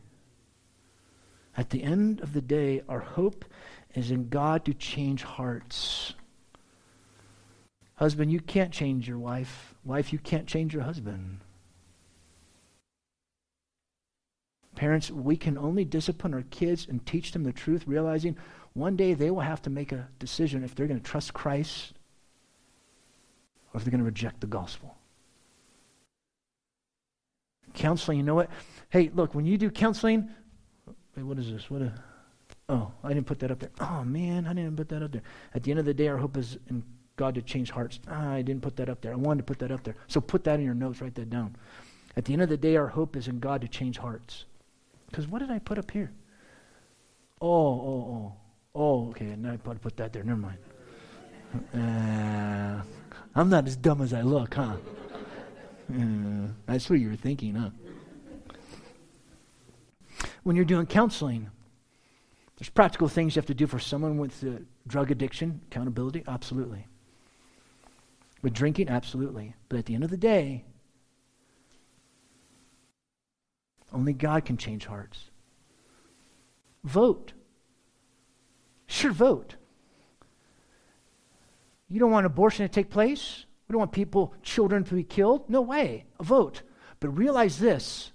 at 1.55 1.69
the 1.69 1.83
end 1.83 2.21
of 2.21 2.33
the 2.33 2.41
day, 2.41 2.81
our 2.87 3.01
hope 3.01 3.45
is 3.93 4.09
in 4.09 4.29
God 4.29 4.65
to 4.65 4.73
change 4.73 5.23
hearts. 5.23 6.13
Husband, 8.01 8.31
you 8.31 8.39
can't 8.39 8.71
change 8.71 9.07
your 9.07 9.19
wife. 9.19 9.75
Wife, 9.85 10.11
you 10.11 10.17
can't 10.17 10.47
change 10.47 10.73
your 10.73 10.81
husband. 10.81 11.37
Parents, 14.75 15.11
we 15.11 15.37
can 15.37 15.55
only 15.55 15.85
discipline 15.85 16.33
our 16.33 16.41
kids 16.49 16.87
and 16.89 17.05
teach 17.05 17.31
them 17.31 17.43
the 17.43 17.53
truth, 17.53 17.83
realizing 17.85 18.35
one 18.73 18.95
day 18.95 19.13
they 19.13 19.29
will 19.29 19.41
have 19.41 19.61
to 19.61 19.69
make 19.69 19.91
a 19.91 20.07
decision 20.17 20.63
if 20.63 20.73
they're 20.73 20.87
going 20.87 20.99
to 20.99 21.07
trust 21.07 21.35
Christ 21.35 21.93
or 23.71 23.77
if 23.77 23.83
they're 23.83 23.91
going 23.91 23.99
to 23.99 24.05
reject 24.05 24.41
the 24.41 24.47
gospel. 24.47 24.97
Counseling, 27.75 28.17
you 28.17 28.23
know 28.23 28.33
what? 28.33 28.49
Hey, 28.89 29.11
look, 29.13 29.35
when 29.35 29.45
you 29.45 29.59
do 29.59 29.69
counseling, 29.69 30.27
wait, 31.15 31.23
what 31.23 31.37
is 31.37 31.51
this? 31.51 31.69
What 31.69 31.83
a, 31.83 31.93
oh, 32.67 32.93
I 33.03 33.09
didn't 33.09 33.27
put 33.27 33.37
that 33.41 33.51
up 33.51 33.59
there. 33.59 33.69
Oh, 33.79 34.03
man, 34.03 34.47
I 34.47 34.53
didn't 34.53 34.75
put 34.75 34.89
that 34.89 35.03
up 35.03 35.11
there. 35.11 35.21
At 35.53 35.61
the 35.61 35.69
end 35.69 35.79
of 35.79 35.85
the 35.85 35.93
day, 35.93 36.07
our 36.07 36.17
hope 36.17 36.35
is 36.35 36.57
in 36.67 36.81
God 37.21 37.35
to 37.35 37.41
change 37.43 37.69
hearts. 37.69 37.99
Ah, 38.07 38.31
I 38.31 38.41
didn't 38.41 38.63
put 38.63 38.75
that 38.77 38.89
up 38.89 39.01
there. 39.01 39.13
I 39.13 39.15
wanted 39.15 39.41
to 39.41 39.43
put 39.43 39.59
that 39.59 39.71
up 39.71 39.83
there. 39.83 39.95
So 40.07 40.19
put 40.19 40.43
that 40.45 40.59
in 40.59 40.65
your 40.65 40.73
notes, 40.73 41.01
write 41.01 41.13
that 41.13 41.29
down. 41.29 41.55
At 42.17 42.25
the 42.25 42.33
end 42.33 42.41
of 42.41 42.49
the 42.49 42.57
day, 42.57 42.77
our 42.77 42.87
hope 42.87 43.15
is 43.15 43.27
in 43.27 43.39
God 43.39 43.61
to 43.61 43.67
change 43.67 43.99
hearts. 43.99 44.45
Because 45.05 45.27
what 45.27 45.37
did 45.37 45.51
I 45.51 45.59
put 45.59 45.77
up 45.77 45.91
here? 45.91 46.11
Oh, 47.39 47.47
oh, 47.47 48.01
oh. 48.15 48.33
Oh, 48.73 49.09
okay. 49.09 49.35
Now 49.37 49.51
I 49.53 49.57
put, 49.57 49.97
that 49.97 50.13
there. 50.13 50.23
Never 50.23 50.39
mind. 50.39 50.57
Uh, 51.75 52.81
I'm 53.35 53.49
not 53.49 53.67
as 53.67 53.75
dumb 53.75 54.01
as 54.01 54.13
I 54.13 54.21
look, 54.21 54.55
huh? 54.55 54.77
Uh, 55.93 56.47
that's 56.65 56.89
what 56.89 56.99
you 56.99 57.09
were 57.09 57.15
thinking, 57.15 57.53
huh? 57.53 57.69
When 60.41 60.55
you're 60.55 60.65
doing 60.65 60.87
counseling, 60.87 61.51
there's 62.57 62.69
practical 62.69 63.07
things 63.07 63.35
you 63.35 63.41
have 63.41 63.45
to 63.45 63.53
do 63.53 63.67
for 63.67 63.77
someone 63.77 64.17
with 64.17 64.43
uh, 64.43 64.63
drug 64.87 65.11
addiction, 65.11 65.61
accountability, 65.67 66.23
absolutely. 66.27 66.87
With 68.41 68.53
drinking, 68.53 68.89
absolutely. 68.89 69.55
But 69.69 69.79
at 69.79 69.85
the 69.85 69.95
end 69.95 70.03
of 70.03 70.09
the 70.09 70.17
day, 70.17 70.65
only 73.93 74.13
God 74.13 74.45
can 74.45 74.57
change 74.57 74.85
hearts. 74.85 75.29
Vote. 76.83 77.33
Sure, 78.87 79.11
vote. 79.11 79.55
You 81.87 81.99
don't 81.99 82.11
want 82.11 82.25
abortion 82.25 82.65
to 82.65 82.73
take 82.73 82.89
place? 82.89 83.45
We 83.67 83.73
don't 83.73 83.79
want 83.79 83.91
people, 83.91 84.33
children 84.41 84.83
to 84.85 84.95
be 84.95 85.03
killed? 85.03 85.49
No 85.49 85.61
way. 85.61 86.05
A 86.19 86.23
vote. 86.23 86.63
But 86.99 87.09
realize 87.09 87.59
this 87.59 88.11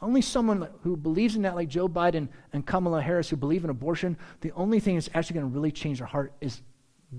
only 0.00 0.22
someone 0.22 0.68
who 0.82 0.96
believes 0.96 1.34
in 1.34 1.42
that, 1.42 1.56
like 1.56 1.68
Joe 1.68 1.88
Biden 1.88 2.28
and 2.52 2.64
Kamala 2.64 3.02
Harris, 3.02 3.28
who 3.28 3.36
believe 3.36 3.64
in 3.64 3.70
abortion, 3.70 4.16
the 4.40 4.52
only 4.52 4.78
thing 4.78 4.94
that's 4.94 5.10
actually 5.12 5.34
going 5.34 5.50
to 5.50 5.54
really 5.54 5.72
change 5.72 5.98
their 5.98 6.06
heart 6.06 6.32
is 6.40 6.62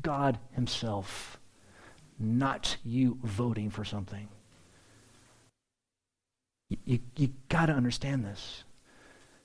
God 0.02 0.38
Himself, 0.52 1.40
not 2.20 2.78
you 2.84 3.18
voting 3.24 3.70
for 3.70 3.84
something. 3.84 4.28
You, 6.70 6.78
you, 6.86 7.00
you 7.18 7.30
got 7.50 7.68
to 7.68 7.74
understand 7.74 8.26
this. 8.26 8.64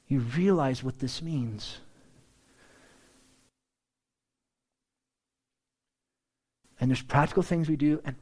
You 0.06 0.20
realize 0.20 0.82
what 0.82 0.98
this 0.98 1.22
means. 1.22 1.78
And 6.80 6.90
there's 6.90 7.02
practical 7.02 7.42
things 7.42 7.68
we 7.68 7.76
do, 7.76 8.02
and 8.04 8.16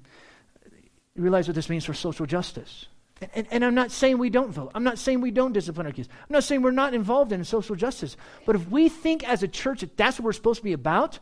you 1.17 1.23
realize 1.23 1.49
what 1.49 1.55
this 1.55 1.69
means 1.69 1.85
for 1.85 1.95
social 1.95 2.27
justice. 2.27 2.87
And, 3.21 3.31
and, 3.35 3.47
and, 3.51 3.65
I'm 3.65 3.75
not 3.75 3.91
saying 3.91 4.19
we 4.19 4.31
don't 4.31 4.51
vote. 4.51 4.73
I'm 4.75 4.85
not 4.85 4.99
saying 4.99 5.21
we 5.21 5.31
don't 5.31 5.53
discipline 5.53 5.87
our 5.87 5.93
kids. 5.93 6.09
I'm 6.21 6.33
not 6.33 6.45
saying 6.45 6.63
we're 6.63 6.71
not 6.71 6.93
involved 6.93 7.33
in 7.33 7.43
social 7.45 7.77
justice. 7.77 8.17
But 8.47 8.57
if 8.57 8.69
we 8.69 8.89
think 8.89 9.29
as 9.29 9.43
a 9.43 9.49
church 9.49 9.81
that 9.81 9.97
that's 9.97 10.19
what 10.19 10.25
we're 10.25 10.33
supposed 10.33 10.59
to 10.59 10.65
be 10.65 10.73
about, 10.73 11.19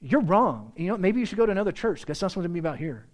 you're 0.00 0.20
wrong. 0.20 0.72
You 0.76 0.88
know, 0.88 0.96
maybe 0.96 1.20
you 1.20 1.26
should 1.26 1.38
go 1.38 1.46
to 1.46 1.52
another 1.52 1.72
church 1.72 2.04
that's 2.04 2.22
not 2.22 2.30
supposed 2.30 2.44
to 2.44 2.48
be 2.48 2.58
about 2.58 2.78
here. 2.78 3.06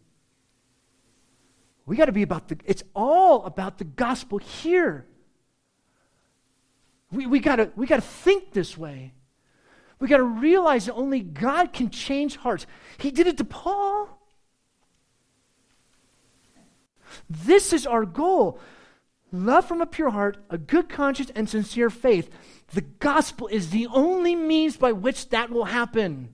We 1.86 1.96
got 1.96 2.06
to 2.06 2.12
be 2.12 2.22
about 2.22 2.48
the, 2.48 2.58
it's 2.64 2.82
all 2.94 3.44
about 3.44 3.78
the 3.78 3.84
gospel 3.84 4.38
here. 4.38 5.06
We, 7.10 7.26
we 7.26 7.40
got 7.40 7.76
we 7.76 7.86
gotta 7.86 8.00
think 8.00 8.52
this 8.52 8.78
way. 8.78 9.12
We 9.98 10.08
got 10.08 10.16
to 10.16 10.24
realize 10.24 10.86
that 10.86 10.94
only 10.94 11.20
God 11.20 11.72
can 11.72 11.90
change 11.90 12.36
hearts. 12.36 12.66
He 12.98 13.10
did 13.10 13.26
it 13.26 13.36
to 13.36 13.44
Paul. 13.44 14.18
This 17.28 17.72
is 17.72 17.86
our 17.86 18.04
goal 18.04 18.58
love 19.32 19.66
from 19.66 19.80
a 19.80 19.86
pure 19.86 20.10
heart, 20.10 20.36
a 20.50 20.58
good 20.58 20.88
conscience, 20.88 21.30
and 21.34 21.48
sincere 21.48 21.88
faith. 21.90 22.30
The 22.74 22.82
gospel 22.82 23.48
is 23.48 23.70
the 23.70 23.86
only 23.86 24.36
means 24.36 24.76
by 24.76 24.92
which 24.92 25.30
that 25.30 25.50
will 25.50 25.64
happen. 25.64 26.32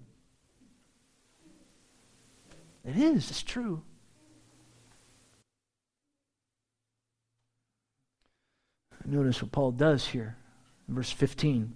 It 2.88 2.96
is, 2.96 3.30
it's 3.30 3.42
true. 3.42 3.82
Notice 9.04 9.42
what 9.42 9.52
Paul 9.52 9.72
does 9.72 10.06
here, 10.06 10.36
verse 10.88 11.10
15 11.10 11.74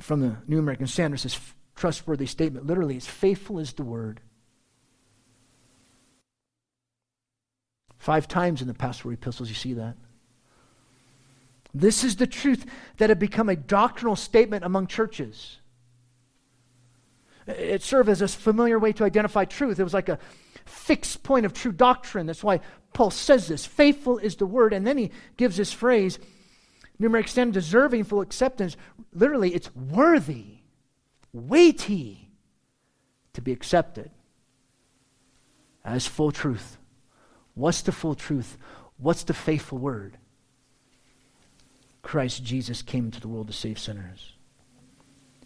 from 0.00 0.20
the 0.20 0.36
New 0.46 0.58
American 0.58 0.86
Standard 0.86 1.20
says 1.20 1.38
trustworthy 1.74 2.26
statement. 2.26 2.66
Literally, 2.66 2.96
it's 2.96 3.06
faithful 3.06 3.58
is 3.58 3.72
the 3.72 3.84
word. 3.84 4.20
Five 7.96 8.28
times 8.28 8.62
in 8.62 8.68
the 8.68 8.74
pastoral 8.74 9.14
epistles, 9.14 9.48
you 9.48 9.54
see 9.54 9.74
that. 9.74 9.96
This 11.74 12.04
is 12.04 12.16
the 12.16 12.26
truth 12.26 12.64
that 12.96 13.10
had 13.10 13.18
become 13.18 13.48
a 13.48 13.56
doctrinal 13.56 14.16
statement 14.16 14.64
among 14.64 14.86
churches. 14.86 15.57
It 17.48 17.82
served 17.82 18.08
as 18.08 18.20
a 18.20 18.28
familiar 18.28 18.78
way 18.78 18.92
to 18.92 19.04
identify 19.04 19.46
truth. 19.46 19.80
It 19.80 19.84
was 19.84 19.94
like 19.94 20.08
a 20.08 20.18
fixed 20.66 21.22
point 21.22 21.46
of 21.46 21.54
true 21.54 21.72
doctrine. 21.72 22.26
That's 22.26 22.44
why 22.44 22.60
Paul 22.92 23.10
says 23.10 23.48
this 23.48 23.64
faithful 23.64 24.18
is 24.18 24.36
the 24.36 24.46
word. 24.46 24.72
And 24.72 24.86
then 24.86 24.98
he 24.98 25.10
gives 25.36 25.56
this 25.56 25.72
phrase 25.72 26.18
New 26.98 27.06
American 27.06 27.30
Standard, 27.30 27.54
deserving 27.54 28.04
full 28.04 28.20
acceptance. 28.20 28.76
Literally, 29.12 29.54
it's 29.54 29.74
worthy, 29.74 30.58
weighty 31.32 32.30
to 33.32 33.40
be 33.40 33.52
accepted 33.52 34.10
as 35.84 36.06
full 36.06 36.32
truth. 36.32 36.76
What's 37.54 37.82
the 37.82 37.92
full 37.92 38.14
truth? 38.14 38.58
What's 38.98 39.22
the 39.22 39.34
faithful 39.34 39.78
word? 39.78 40.18
Christ 42.02 42.44
Jesus 42.44 42.82
came 42.82 43.06
into 43.06 43.20
the 43.20 43.28
world 43.28 43.46
to 43.46 43.52
save 43.52 43.78
sinners. 43.78 44.34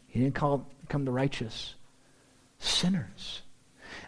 He 0.06 0.20
didn't 0.20 0.34
call, 0.34 0.70
come 0.88 1.04
the 1.04 1.12
righteous, 1.12 1.74
sinners. 2.64 3.42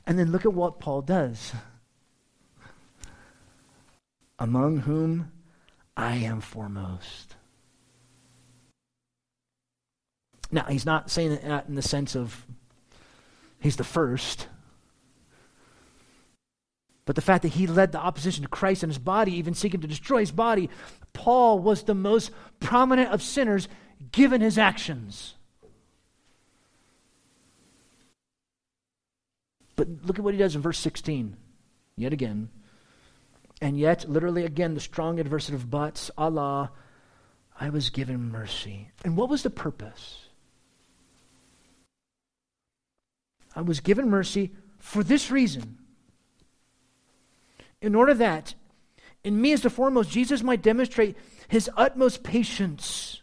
And 0.07 0.19
then 0.19 0.31
look 0.31 0.45
at 0.45 0.53
what 0.53 0.81
Paul 0.81 1.03
does. 1.03 1.53
Among 4.39 4.79
whom 4.79 5.33
I 5.97 6.17
am 6.17 6.41
foremost. 6.41 7.37
Now, 10.51 10.65
he's 10.65 10.87
not 10.87 11.11
saying 11.11 11.39
that 11.43 11.67
in 11.69 11.75
the 11.75 11.83
sense 11.83 12.15
of 12.15 12.45
he's 13.61 13.77
the 13.77 13.85
first. 13.85 14.49
But 17.07 17.17
the 17.17 17.23
fact 17.23 17.43
that 17.43 17.49
he 17.49 17.67
led 17.67 17.93
the 17.93 17.99
opposition 17.99 18.43
to 18.43 18.49
Christ 18.49 18.83
and 18.83 18.91
his 18.91 18.99
body, 18.99 19.35
even 19.37 19.55
seeking 19.55 19.81
to 19.81 19.89
destroy 19.89 20.21
his 20.21 20.31
body, 20.31 20.71
Paul 21.13 21.59
was 21.59 21.83
the 21.83 21.95
most 21.95 22.31
prominent 22.61 23.11
of 23.11 23.23
sinners 23.23 23.69
given 24.13 24.41
his 24.41 24.59
actions. 24.59 25.35
But 29.77 29.89
look 30.05 30.19
at 30.19 30.25
what 30.25 30.35
he 30.35 30.39
does 30.39 30.55
in 30.55 30.63
verse 30.63 30.79
16. 30.79 31.37
Yet 31.97 32.13
again. 32.13 32.49
And 33.61 33.79
yet, 33.79 34.09
literally 34.09 34.45
again, 34.45 34.75
the 34.75 34.81
strong 34.81 35.19
adversative 35.19 35.71
buts, 35.71 36.11
alla, 36.19 36.73
I 37.59 37.71
was 37.71 37.91
given 37.91 38.31
mercy. 38.31 38.91
And 39.05 39.17
what 39.17 39.29
was 39.29 39.43
the 39.43 39.51
purpose? 39.51 40.29
I 43.55 43.61
was 43.61 43.81
given 43.81 44.11
mercy 44.11 44.53
for 44.79 45.05
this 45.05 45.31
reason. 45.31 45.79
In 47.81 47.95
order 47.95 48.15
that, 48.15 48.55
in 49.23 49.41
me 49.41 49.53
as 49.53 49.63
the 49.63 49.71
foremost, 49.71 50.11
Jesus 50.11 50.43
might 50.43 50.63
demonstrate 50.63 51.17
his 51.49 51.71
utmost 51.77 52.23
patience. 52.23 53.21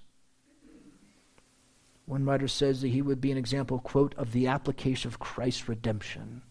One 2.12 2.26
writer 2.26 2.50
says 2.50 2.82
that 2.82 2.90
he 2.90 3.02
would 3.02 3.22
be 3.22 3.32
an 3.32 3.38
example, 3.38 3.80
quote, 3.80 4.14
of 4.16 4.34
the 4.34 4.48
application 4.48 5.08
of 5.08 5.18
Christ's 5.18 5.70
redemption. 5.70 6.42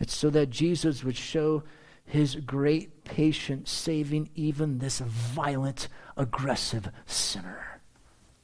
It's 0.00 0.12
so 0.12 0.28
that 0.30 0.50
Jesus 0.50 1.04
would 1.04 1.16
show 1.16 1.62
his 2.04 2.34
great 2.34 3.04
patience, 3.04 3.70
saving 3.70 4.28
even 4.34 4.80
this 4.80 4.98
violent, 4.98 5.86
aggressive 6.16 6.90
sinner. 7.06 7.80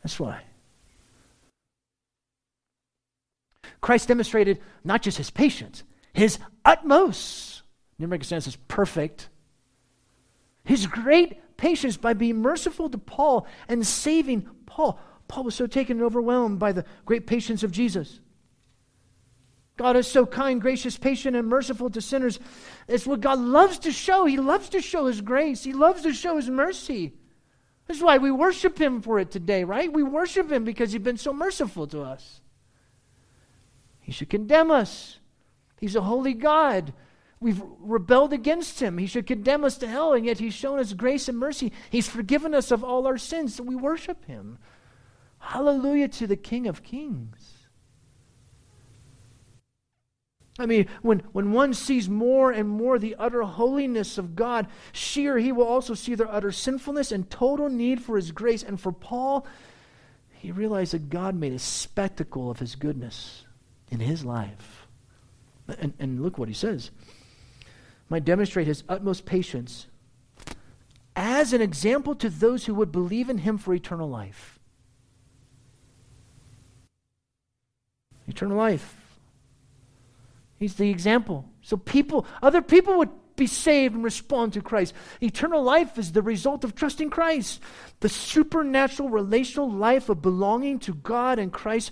That's 0.04 0.20
why. 0.20 0.42
Christ 3.80 4.06
demonstrated 4.06 4.60
not 4.84 5.02
just 5.02 5.18
his 5.18 5.30
patience, 5.30 5.82
his 6.12 6.38
utmost. 6.64 7.62
Numeric 8.00 8.24
sense 8.24 8.46
is 8.46 8.54
perfect. 8.68 9.28
His 10.64 10.86
great 10.86 11.40
patience 11.64 11.96
by 11.96 12.12
being 12.12 12.42
merciful 12.42 12.90
to 12.90 12.98
Paul 12.98 13.46
and 13.68 13.86
saving 13.86 14.46
Paul. 14.66 15.00
Paul 15.28 15.44
was 15.44 15.54
so 15.54 15.66
taken 15.66 15.96
and 15.96 16.04
overwhelmed 16.04 16.58
by 16.58 16.72
the 16.72 16.84
great 17.06 17.26
patience 17.26 17.62
of 17.62 17.72
Jesus. 17.72 18.20
God 19.78 19.96
is 19.96 20.06
so 20.06 20.26
kind, 20.26 20.60
gracious, 20.60 20.98
patient, 20.98 21.34
and 21.34 21.48
merciful 21.48 21.88
to 21.88 22.02
sinners. 22.02 22.38
It's 22.86 23.06
what 23.06 23.22
God 23.22 23.38
loves 23.38 23.78
to 23.78 23.92
show. 23.92 24.26
He 24.26 24.36
loves 24.36 24.68
to 24.68 24.82
show 24.82 25.06
His 25.06 25.22
grace, 25.22 25.64
He 25.64 25.72
loves 25.72 26.02
to 26.02 26.12
show 26.12 26.36
His 26.36 26.50
mercy. 26.50 27.14
That's 27.86 28.02
why 28.02 28.18
we 28.18 28.30
worship 28.30 28.78
Him 28.78 29.00
for 29.00 29.18
it 29.18 29.30
today, 29.30 29.64
right? 29.64 29.90
We 29.90 30.02
worship 30.02 30.52
Him 30.52 30.64
because 30.64 30.92
He's 30.92 31.00
been 31.00 31.16
so 31.16 31.32
merciful 31.32 31.86
to 31.86 32.02
us. 32.02 32.42
He 34.00 34.12
should 34.12 34.28
condemn 34.28 34.70
us. 34.70 35.18
He's 35.80 35.96
a 35.96 36.02
holy 36.02 36.34
God. 36.34 36.92
We've 37.40 37.62
rebelled 37.80 38.32
against 38.32 38.80
him. 38.80 38.98
He 38.98 39.06
should 39.06 39.26
condemn 39.26 39.64
us 39.64 39.76
to 39.78 39.86
hell, 39.86 40.14
and 40.14 40.24
yet 40.24 40.38
he's 40.38 40.54
shown 40.54 40.78
us 40.78 40.92
grace 40.92 41.28
and 41.28 41.38
mercy. 41.38 41.72
He's 41.90 42.08
forgiven 42.08 42.54
us 42.54 42.70
of 42.70 42.82
all 42.82 43.06
our 43.06 43.18
sins, 43.18 43.56
so 43.56 43.62
we 43.62 43.76
worship 43.76 44.24
him. 44.24 44.58
Hallelujah 45.38 46.08
to 46.08 46.26
the 46.26 46.36
King 46.36 46.66
of 46.66 46.82
Kings. 46.82 47.64
I 50.58 50.66
mean, 50.66 50.86
when, 51.02 51.18
when 51.32 51.52
one 51.52 51.74
sees 51.74 52.08
more 52.08 52.52
and 52.52 52.68
more 52.68 52.98
the 52.98 53.16
utter 53.18 53.42
holiness 53.42 54.18
of 54.18 54.36
God, 54.36 54.68
sure, 54.92 55.36
he 55.36 55.50
will 55.50 55.66
also 55.66 55.94
see 55.94 56.14
their 56.14 56.32
utter 56.32 56.52
sinfulness 56.52 57.10
and 57.10 57.28
total 57.28 57.68
need 57.68 58.00
for 58.00 58.16
his 58.16 58.30
grace. 58.30 58.62
And 58.62 58.80
for 58.80 58.92
Paul, 58.92 59.46
he 60.32 60.52
realized 60.52 60.92
that 60.92 61.10
God 61.10 61.34
made 61.34 61.52
a 61.52 61.58
spectacle 61.58 62.50
of 62.50 62.60
his 62.60 62.76
goodness 62.76 63.44
in 63.90 63.98
his 63.98 64.24
life. 64.24 64.86
And, 65.78 65.92
and 65.98 66.22
look 66.22 66.38
what 66.38 66.48
he 66.48 66.54
says. 66.54 66.92
Might 68.08 68.24
demonstrate 68.24 68.66
his 68.66 68.84
utmost 68.88 69.24
patience 69.24 69.86
as 71.16 71.52
an 71.52 71.62
example 71.62 72.14
to 72.16 72.28
those 72.28 72.64
who 72.66 72.74
would 72.74 72.92
believe 72.92 73.28
in 73.30 73.38
him 73.38 73.58
for 73.58 73.74
eternal 73.74 74.08
life. 74.08 74.58
Eternal 78.26 78.56
life. 78.56 78.96
He's 80.58 80.74
the 80.74 80.90
example. 80.90 81.44
So 81.62 81.76
people, 81.76 82.26
other 82.42 82.62
people 82.62 82.98
would 82.98 83.10
be 83.36 83.46
saved 83.46 83.94
and 83.94 84.04
respond 84.04 84.52
to 84.52 84.62
Christ. 84.62 84.94
Eternal 85.20 85.62
life 85.62 85.98
is 85.98 86.12
the 86.12 86.22
result 86.22 86.64
of 86.64 86.74
trusting 86.74 87.10
Christ. 87.10 87.60
The 88.00 88.08
supernatural 88.08 89.08
relational 89.08 89.70
life 89.70 90.08
of 90.08 90.22
belonging 90.22 90.78
to 90.80 90.94
God 90.94 91.38
and 91.38 91.52
Christ, 91.52 91.90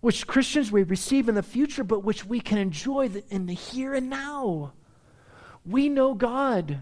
which 0.00 0.26
Christians 0.26 0.70
will 0.70 0.84
receive 0.84 1.28
in 1.28 1.34
the 1.34 1.42
future, 1.42 1.84
but 1.84 2.04
which 2.04 2.24
we 2.24 2.40
can 2.40 2.58
enjoy 2.58 3.10
in 3.30 3.46
the 3.46 3.54
here 3.54 3.94
and 3.94 4.10
now. 4.10 4.72
We 5.64 5.88
know 5.88 6.14
God, 6.14 6.80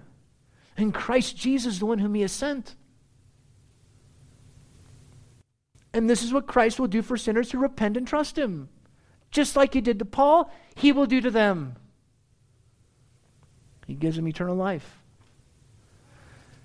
and 0.77 0.93
Christ 0.93 1.37
Jesus, 1.37 1.79
the 1.79 1.87
one 1.87 1.99
whom 1.99 2.15
He 2.15 2.23
has 2.23 2.33
sent. 2.33 2.75
And 5.95 6.09
this 6.09 6.23
is 6.23 6.33
what 6.33 6.47
Christ 6.47 6.81
will 6.81 6.89
do 6.89 7.03
for 7.03 7.17
sinners 7.17 7.53
who 7.53 7.59
repent 7.59 7.97
and 7.97 8.07
trust 8.07 8.39
Him. 8.39 8.69
Just 9.33 9.57
like 9.57 9.73
he 9.73 9.81
did 9.81 9.99
to 9.99 10.05
Paul, 10.05 10.53
he 10.77 10.93
will 10.93 11.07
do 11.07 11.21
to 11.23 11.31
them. 11.31 11.75
He 13.87 13.95
gives 13.95 14.17
them 14.17 14.29
eternal 14.29 14.55
life. 14.55 14.99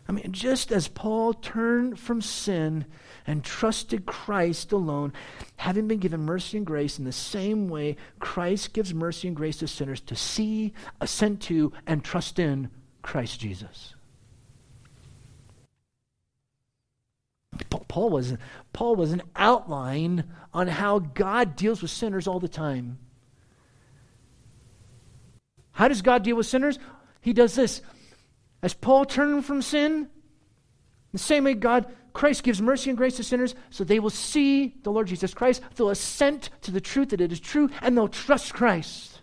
I 0.07 0.11
mean, 0.11 0.31
just 0.31 0.71
as 0.71 0.87
Paul 0.87 1.33
turned 1.33 1.97
from 1.97 2.21
sin 2.21 2.85
and 3.27 3.43
trusted 3.43 4.05
Christ 4.05 4.71
alone, 4.71 5.11
having 5.57 5.87
been 5.87 5.99
given 5.99 6.21
mercy 6.21 6.57
and 6.57 6.65
grace, 6.65 6.97
in 6.97 7.03
the 7.03 7.11
same 7.11 7.67
way, 7.67 7.97
Christ 8.19 8.73
gives 8.73 8.93
mercy 8.93 9.27
and 9.27 9.35
grace 9.35 9.57
to 9.57 9.67
sinners 9.67 9.99
to 10.01 10.15
see, 10.15 10.73
assent 11.01 11.41
to, 11.43 11.73
and 11.85 12.03
trust 12.03 12.39
in 12.39 12.71
Christ 13.01 13.39
Jesus. 13.39 13.93
Paul 17.87 18.09
was, 18.11 18.37
Paul 18.73 18.95
was 18.95 19.11
an 19.11 19.23
outline 19.35 20.25
on 20.53 20.67
how 20.67 20.99
God 20.99 21.55
deals 21.55 21.81
with 21.81 21.91
sinners 21.91 22.27
all 22.27 22.39
the 22.39 22.47
time. 22.47 22.99
How 25.71 25.87
does 25.87 26.01
God 26.01 26.23
deal 26.23 26.35
with 26.35 26.45
sinners? 26.45 26.79
He 27.21 27.33
does 27.33 27.55
this. 27.55 27.81
As 28.61 28.73
Paul 28.73 29.05
turned 29.05 29.45
from 29.45 29.61
sin, 29.61 30.09
the 31.11 31.19
same 31.19 31.43
way 31.43 31.53
God, 31.53 31.91
Christ 32.17 32.41
gives 32.41 32.59
mercy 32.59 32.89
and 32.89 32.97
grace 32.97 33.17
to 33.17 33.23
sinners, 33.23 33.53
so 33.69 33.83
they 33.83 33.99
will 33.99 34.09
see 34.09 34.73
the 34.81 34.91
Lord 34.91 35.05
Jesus 35.05 35.35
Christ, 35.35 35.61
they'll 35.75 35.91
assent 35.91 36.49
to 36.63 36.71
the 36.71 36.81
truth 36.81 37.09
that 37.09 37.21
it 37.21 37.31
is 37.31 37.39
true, 37.39 37.69
and 37.79 37.95
they'll 37.95 38.07
trust 38.07 38.55
Christ. 38.55 39.21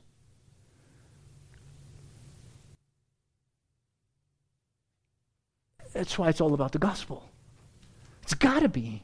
That's 5.93 6.17
why 6.17 6.29
it's 6.29 6.41
all 6.41 6.55
about 6.55 6.71
the 6.71 6.79
gospel. 6.79 7.29
It's 8.23 8.35
got 8.35 8.61
to 8.61 8.69
be. 8.69 9.03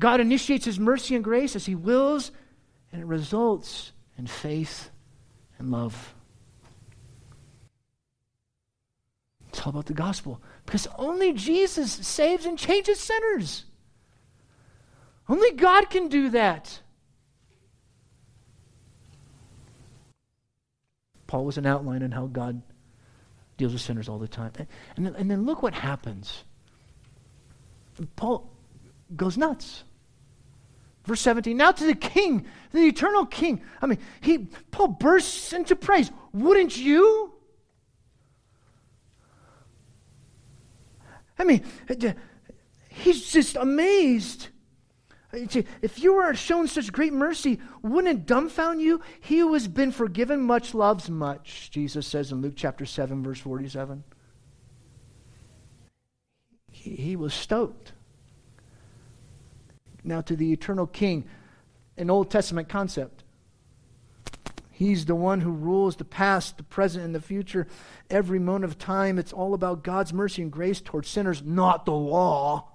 God 0.00 0.20
initiates 0.20 0.64
his 0.64 0.80
mercy 0.80 1.14
and 1.14 1.22
grace 1.22 1.54
as 1.54 1.66
he 1.66 1.76
wills, 1.76 2.32
and 2.92 3.02
it 3.02 3.06
results 3.06 3.92
in 4.18 4.26
faith 4.26 4.90
and 5.60 5.70
love. 5.70 6.12
It's 9.62 9.66
all 9.68 9.70
about 9.70 9.86
the 9.86 9.94
gospel 9.94 10.42
because 10.66 10.88
only 10.98 11.32
Jesus 11.32 11.92
saves 11.92 12.46
and 12.46 12.58
changes 12.58 12.98
sinners. 12.98 13.64
Only 15.28 15.52
God 15.52 15.88
can 15.88 16.08
do 16.08 16.30
that. 16.30 16.80
Paul 21.28 21.44
was 21.44 21.58
an 21.58 21.66
outline 21.66 22.02
on 22.02 22.10
how 22.10 22.26
God 22.26 22.60
deals 23.56 23.72
with 23.72 23.82
sinners 23.82 24.08
all 24.08 24.18
the 24.18 24.26
time. 24.26 24.50
And 24.96 25.06
then, 25.06 25.14
and 25.14 25.30
then 25.30 25.44
look 25.46 25.62
what 25.62 25.74
happens. 25.74 26.42
Paul 28.16 28.50
goes 29.14 29.38
nuts. 29.38 29.84
Verse 31.04 31.20
17, 31.20 31.56
now 31.56 31.70
to 31.70 31.86
the 31.86 31.94
king, 31.94 32.46
the 32.72 32.80
eternal 32.80 33.26
king. 33.26 33.62
I 33.80 33.86
mean, 33.86 33.98
he 34.22 34.38
Paul 34.72 34.88
bursts 34.88 35.52
into 35.52 35.76
praise. 35.76 36.10
Wouldn't 36.32 36.76
you? 36.76 37.31
I 41.38 41.44
mean, 41.44 41.64
uh, 41.88 42.12
he's 42.88 43.32
just 43.32 43.56
amazed. 43.56 44.48
Uh, 45.32 45.62
if 45.80 46.02
you 46.02 46.14
were 46.14 46.34
shown 46.34 46.68
such 46.68 46.92
great 46.92 47.12
mercy, 47.12 47.58
wouldn't 47.82 48.18
it 48.18 48.26
dumbfound 48.26 48.80
you? 48.80 49.00
He 49.20 49.38
who 49.38 49.52
has 49.54 49.68
been 49.68 49.92
forgiven 49.92 50.40
much 50.40 50.74
loves 50.74 51.08
much, 51.08 51.70
Jesus 51.70 52.06
says 52.06 52.32
in 52.32 52.40
Luke 52.40 52.54
chapter 52.56 52.84
7, 52.84 53.22
verse 53.22 53.40
47. 53.40 54.04
He, 56.70 56.90
he 56.96 57.16
was 57.16 57.32
stoked. 57.32 57.92
Now, 60.04 60.20
to 60.22 60.34
the 60.34 60.52
eternal 60.52 60.86
king, 60.86 61.24
an 61.96 62.10
Old 62.10 62.30
Testament 62.30 62.68
concept. 62.68 63.22
He's 64.82 65.04
the 65.04 65.14
one 65.14 65.40
who 65.40 65.52
rules 65.52 65.94
the 65.94 66.04
past, 66.04 66.56
the 66.56 66.64
present, 66.64 67.04
and 67.04 67.14
the 67.14 67.20
future. 67.20 67.68
Every 68.10 68.40
moment 68.40 68.64
of 68.64 68.78
time, 68.78 69.16
it's 69.16 69.32
all 69.32 69.54
about 69.54 69.84
God's 69.84 70.12
mercy 70.12 70.42
and 70.42 70.50
grace 70.50 70.80
towards 70.80 71.08
sinners, 71.08 71.40
not 71.40 71.84
the 71.84 71.92
law. 71.92 72.68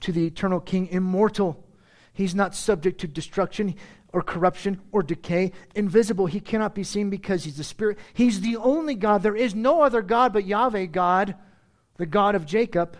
To 0.00 0.10
the 0.10 0.26
eternal 0.26 0.58
King, 0.58 0.88
immortal. 0.88 1.64
He's 2.12 2.34
not 2.34 2.56
subject 2.56 3.02
to 3.02 3.06
destruction 3.06 3.76
or 4.12 4.22
corruption 4.22 4.80
or 4.90 5.04
decay. 5.04 5.52
Invisible, 5.76 6.26
he 6.26 6.40
cannot 6.40 6.74
be 6.74 6.82
seen 6.82 7.10
because 7.10 7.44
he's 7.44 7.56
the 7.56 7.62
Spirit. 7.62 7.98
He's 8.14 8.40
the 8.40 8.56
only 8.56 8.96
God. 8.96 9.22
There 9.22 9.36
is 9.36 9.54
no 9.54 9.82
other 9.82 10.02
God 10.02 10.32
but 10.32 10.44
Yahweh 10.44 10.86
God, 10.86 11.36
the 11.98 12.06
God 12.06 12.34
of 12.34 12.46
Jacob. 12.46 12.96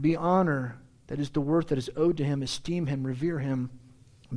Be 0.00 0.16
honor, 0.16 0.78
that 1.08 1.20
is 1.20 1.28
the 1.28 1.42
worth 1.42 1.68
that 1.68 1.76
is 1.76 1.90
owed 1.96 2.16
to 2.16 2.24
him. 2.24 2.42
Esteem 2.42 2.86
him, 2.86 3.06
revere 3.06 3.40
him 3.40 3.68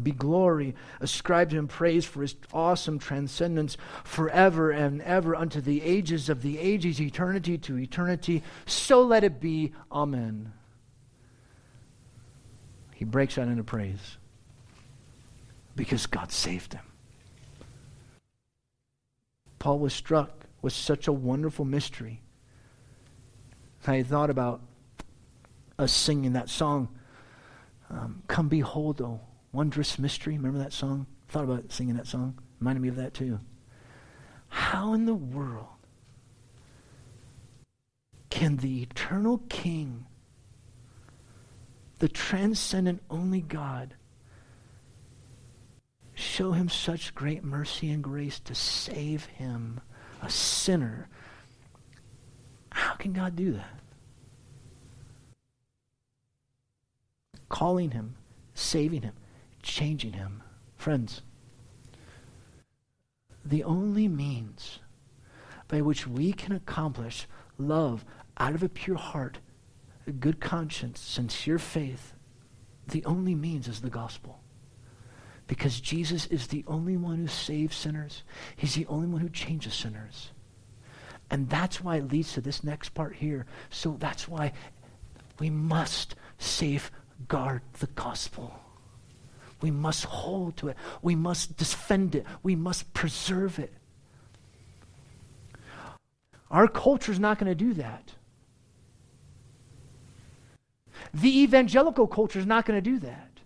be 0.01 0.11
glory, 0.11 0.75
ascribe 0.99 1.51
to 1.51 1.57
him 1.57 1.67
praise 1.67 2.05
for 2.05 2.21
his 2.21 2.35
awesome 2.51 2.97
transcendence 2.97 3.77
forever 4.03 4.71
and 4.71 5.01
ever 5.03 5.35
unto 5.35 5.61
the 5.61 5.81
ages 5.83 6.29
of 6.29 6.41
the 6.41 6.57
ages, 6.57 6.99
eternity 6.99 7.57
to 7.59 7.77
eternity. 7.77 8.43
So 8.65 9.01
let 9.01 9.23
it 9.23 9.39
be. 9.39 9.73
Amen. 9.91 10.53
He 12.95 13.05
breaks 13.05 13.37
out 13.37 13.47
into 13.47 13.63
praise 13.63 14.17
because 15.75 16.05
God 16.05 16.31
saved 16.31 16.73
him. 16.73 16.85
Paul 19.59 19.79
was 19.79 19.93
struck 19.93 20.45
with 20.61 20.73
such 20.73 21.07
a 21.07 21.13
wonderful 21.13 21.65
mystery. 21.65 22.21
I 23.85 24.01
thought 24.03 24.29
about 24.29 24.61
us 25.77 25.91
singing 25.91 26.33
that 26.33 26.49
song, 26.49 26.87
um, 27.89 28.23
Come 28.27 28.47
Behold, 28.47 29.01
O 29.01 29.19
Wondrous 29.53 29.99
Mystery. 29.99 30.35
Remember 30.35 30.57
that 30.57 30.73
song? 30.73 31.05
Thought 31.29 31.43
about 31.45 31.71
singing 31.71 31.95
that 31.95 32.07
song. 32.07 32.39
Reminded 32.59 32.81
me 32.81 32.89
of 32.89 32.95
that 32.97 33.13
too. 33.13 33.39
How 34.49 34.93
in 34.93 35.05
the 35.05 35.13
world 35.13 35.67
can 38.29 38.57
the 38.57 38.81
eternal 38.81 39.37
King, 39.49 40.05
the 41.99 42.09
transcendent 42.09 43.01
only 43.09 43.41
God, 43.41 43.93
show 46.15 46.51
him 46.51 46.67
such 46.67 47.13
great 47.13 47.43
mercy 47.43 47.91
and 47.91 48.03
grace 48.03 48.39
to 48.41 48.55
save 48.55 49.25
him, 49.25 49.79
a 50.21 50.29
sinner? 50.31 51.09
How 52.71 52.95
can 52.95 53.13
God 53.13 53.35
do 53.35 53.53
that? 53.53 53.79
Calling 57.49 57.91
him, 57.91 58.15
saving 58.55 59.03
him 59.03 59.13
changing 59.63 60.13
him. 60.13 60.43
Friends, 60.75 61.21
the 63.43 63.63
only 63.63 64.07
means 64.07 64.79
by 65.67 65.81
which 65.81 66.07
we 66.07 66.33
can 66.33 66.51
accomplish 66.51 67.27
love 67.57 68.05
out 68.37 68.53
of 68.53 68.63
a 68.63 68.69
pure 68.69 68.97
heart, 68.97 69.39
a 70.07 70.11
good 70.11 70.39
conscience, 70.39 70.99
sincere 70.99 71.57
faith, 71.57 72.13
the 72.87 73.03
only 73.05 73.35
means 73.35 73.67
is 73.67 73.81
the 73.81 73.89
gospel. 73.89 74.39
Because 75.47 75.81
Jesus 75.81 76.25
is 76.27 76.47
the 76.47 76.63
only 76.67 76.97
one 76.97 77.17
who 77.17 77.27
saves 77.27 77.75
sinners. 77.75 78.23
He's 78.55 78.75
the 78.75 78.85
only 78.87 79.07
one 79.07 79.21
who 79.21 79.29
changes 79.29 79.73
sinners. 79.73 80.31
And 81.29 81.49
that's 81.49 81.81
why 81.81 81.97
it 81.97 82.11
leads 82.11 82.33
to 82.33 82.41
this 82.41 82.63
next 82.63 82.89
part 82.89 83.15
here. 83.15 83.45
So 83.69 83.97
that's 83.99 84.27
why 84.27 84.53
we 85.39 85.49
must 85.49 86.15
safeguard 86.37 87.61
the 87.79 87.87
gospel. 87.87 88.62
We 89.63 89.71
must 89.71 90.03
hold 90.03 90.57
to 90.57 90.67
it. 90.67 90.77
We 91.01 91.15
must 91.15 91.55
defend 91.55 92.15
it. 92.15 92.25
We 92.43 92.53
must 92.53 92.93
preserve 92.93 93.59
it. 93.59 93.71
Our 96.51 96.67
culture 96.67 97.13
is 97.13 97.19
not 97.19 97.39
going 97.39 97.49
to 97.49 97.55
do 97.55 97.73
that. 97.75 98.11
The 101.13 101.43
evangelical 101.43 102.07
culture 102.07 102.39
is 102.39 102.45
not 102.45 102.65
going 102.65 102.75
to 102.75 102.81
do 102.81 102.99
that. 102.99 103.39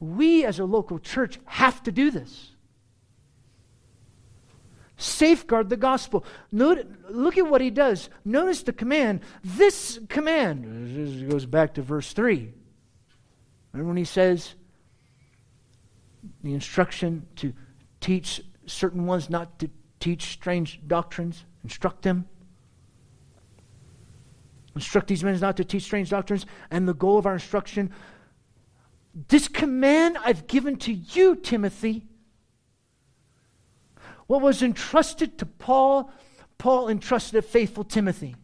We, 0.00 0.44
as 0.44 0.58
a 0.58 0.64
local 0.64 0.98
church, 0.98 1.38
have 1.44 1.80
to 1.84 1.92
do 1.92 2.10
this. 2.10 2.55
Safeguard 4.96 5.68
the 5.68 5.76
gospel. 5.76 6.24
Note, 6.50 6.86
look 7.10 7.36
at 7.36 7.46
what 7.46 7.60
he 7.60 7.70
does. 7.70 8.08
Notice 8.24 8.62
the 8.62 8.72
command. 8.72 9.20
This 9.44 10.00
command 10.08 10.96
this 10.96 11.30
goes 11.30 11.44
back 11.44 11.74
to 11.74 11.82
verse 11.82 12.12
3. 12.12 12.52
Remember 13.72 13.88
when 13.88 13.96
he 13.98 14.04
says 14.04 14.54
the 16.42 16.54
instruction 16.54 17.26
to 17.36 17.52
teach 18.00 18.40
certain 18.64 19.04
ones 19.04 19.28
not 19.28 19.58
to 19.58 19.68
teach 20.00 20.32
strange 20.32 20.80
doctrines, 20.86 21.44
instruct 21.62 22.02
them. 22.02 22.26
Instruct 24.74 25.08
these 25.08 25.24
men 25.24 25.38
not 25.40 25.56
to 25.58 25.64
teach 25.64 25.84
strange 25.84 26.10
doctrines, 26.10 26.46
and 26.70 26.88
the 26.88 26.94
goal 26.94 27.18
of 27.18 27.26
our 27.26 27.34
instruction. 27.34 27.90
This 29.28 29.48
command 29.48 30.18
I've 30.22 30.46
given 30.46 30.76
to 30.78 30.92
you, 30.92 31.34
Timothy 31.34 32.06
what 34.26 34.40
was 34.40 34.62
entrusted 34.62 35.38
to 35.38 35.46
Paul, 35.46 36.10
Paul 36.58 36.88
entrusted 36.88 37.42
to 37.42 37.42
faithful 37.42 37.84
Timothy. 37.84 38.36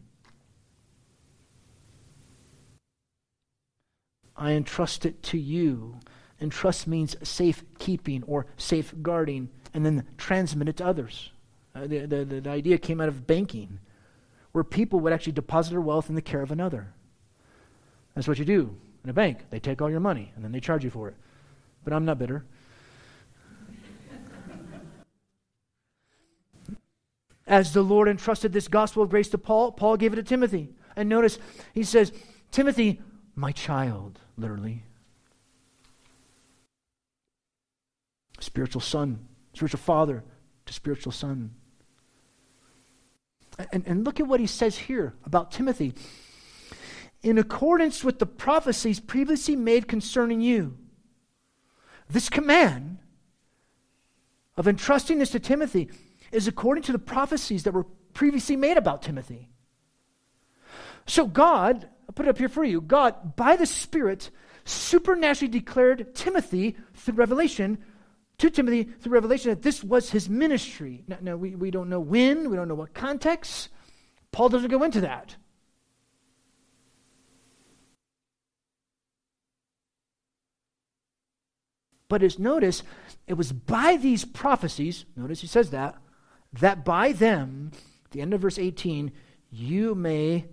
I 4.35 4.51
entrust 4.51 5.05
it 5.05 5.21
to 5.23 5.37
you. 5.37 5.99
Entrust 6.41 6.87
means 6.87 7.15
safekeeping 7.23 8.23
or 8.23 8.47
safeguarding, 8.57 9.49
and 9.73 9.85
then 9.85 10.05
transmit 10.17 10.67
it 10.69 10.77
to 10.77 10.85
others. 10.85 11.31
Uh, 11.75 11.87
the, 11.87 12.05
the, 12.05 12.25
the 12.25 12.49
idea 12.49 12.77
came 12.77 12.99
out 12.99 13.07
of 13.07 13.25
banking, 13.25 13.79
where 14.51 14.63
people 14.63 14.99
would 14.99 15.13
actually 15.13 15.33
deposit 15.33 15.71
their 15.71 15.81
wealth 15.81 16.09
in 16.09 16.15
the 16.15 16.21
care 16.21 16.41
of 16.41 16.51
another. 16.51 16.93
That's 18.15 18.27
what 18.27 18.39
you 18.39 18.45
do 18.45 18.75
in 19.03 19.09
a 19.09 19.13
bank. 19.13 19.45
They 19.49 19.59
take 19.59 19.81
all 19.81 19.89
your 19.89 19.99
money, 19.99 20.31
and 20.35 20.43
then 20.43 20.51
they 20.51 20.59
charge 20.59 20.83
you 20.83 20.89
for 20.89 21.07
it. 21.07 21.15
But 21.83 21.93
I'm 21.93 22.05
not 22.05 22.19
bitter. 22.19 22.45
As 27.45 27.73
the 27.73 27.81
Lord 27.81 28.07
entrusted 28.07 28.53
this 28.53 28.67
gospel 28.67 29.03
of 29.03 29.09
grace 29.09 29.29
to 29.29 29.37
Paul, 29.37 29.71
Paul 29.71 29.97
gave 29.97 30.13
it 30.13 30.17
to 30.17 30.23
Timothy. 30.23 30.69
And 30.95 31.09
notice, 31.09 31.39
he 31.73 31.83
says, 31.83 32.11
Timothy, 32.51 33.01
my 33.35 33.51
child, 33.51 34.19
literally. 34.37 34.83
Spiritual 38.39 38.81
son, 38.81 39.27
spiritual 39.53 39.79
father 39.79 40.23
to 40.65 40.73
spiritual 40.73 41.11
son. 41.11 41.51
And, 43.71 43.83
and 43.85 44.03
look 44.03 44.19
at 44.19 44.27
what 44.27 44.39
he 44.39 44.47
says 44.47 44.77
here 44.77 45.13
about 45.25 45.51
Timothy. 45.51 45.93
In 47.21 47.37
accordance 47.37 48.03
with 48.03 48.19
the 48.19 48.25
prophecies 48.25 48.99
previously 48.99 49.55
made 49.55 49.87
concerning 49.87 50.41
you, 50.41 50.77
this 52.09 52.29
command 52.29 52.99
of 54.57 54.67
entrusting 54.67 55.19
this 55.19 55.31
to 55.31 55.39
Timothy 55.39 55.89
is 56.33 56.47
according 56.47 56.83
to 56.83 56.91
the 56.91 56.99
prophecies 56.99 57.63
that 57.63 57.73
were 57.73 57.85
previously 58.13 58.55
made 58.55 58.77
about 58.77 59.01
Timothy. 59.01 59.49
So, 61.05 61.27
God, 61.27 61.89
I'll 62.07 62.13
put 62.13 62.25
it 62.25 62.29
up 62.29 62.37
here 62.37 62.49
for 62.49 62.63
you 62.63 62.81
God, 62.81 63.35
by 63.35 63.55
the 63.55 63.65
Spirit, 63.65 64.31
supernaturally 64.65 65.51
declared 65.51 66.15
Timothy 66.15 66.77
through 66.93 67.15
revelation, 67.15 67.77
to 68.37 68.49
Timothy 68.49 68.83
through 68.83 69.13
revelation, 69.13 69.49
that 69.51 69.61
this 69.61 69.83
was 69.83 70.09
his 70.09 70.29
ministry. 70.29 71.03
Now, 71.07 71.17
now 71.21 71.35
we, 71.35 71.55
we 71.55 71.71
don't 71.71 71.89
know 71.89 71.99
when, 71.99 72.49
we 72.49 72.55
don't 72.55 72.67
know 72.67 72.75
what 72.75 72.93
context. 72.93 73.69
Paul 74.31 74.49
doesn't 74.49 74.71
go 74.71 74.83
into 74.83 75.01
that. 75.01 75.35
But 82.07 82.21
as 82.21 82.37
notice, 82.37 82.83
it 83.25 83.33
was 83.33 83.51
by 83.51 83.97
these 83.97 84.23
prophecies, 84.23 85.05
notice 85.15 85.41
he 85.41 85.47
says 85.47 85.71
that, 85.71 85.95
that 86.59 86.85
by 86.85 87.11
them, 87.11 87.71
the 88.11 88.21
end 88.21 88.33
of 88.33 88.41
verse 88.41 88.59
18, 88.59 89.11
you 89.51 89.95
may, 89.95 90.45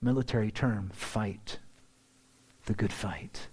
military 0.00 0.50
term, 0.50 0.90
fight 0.92 1.58
the 2.66 2.74
good 2.74 2.92
fight. 2.92 3.48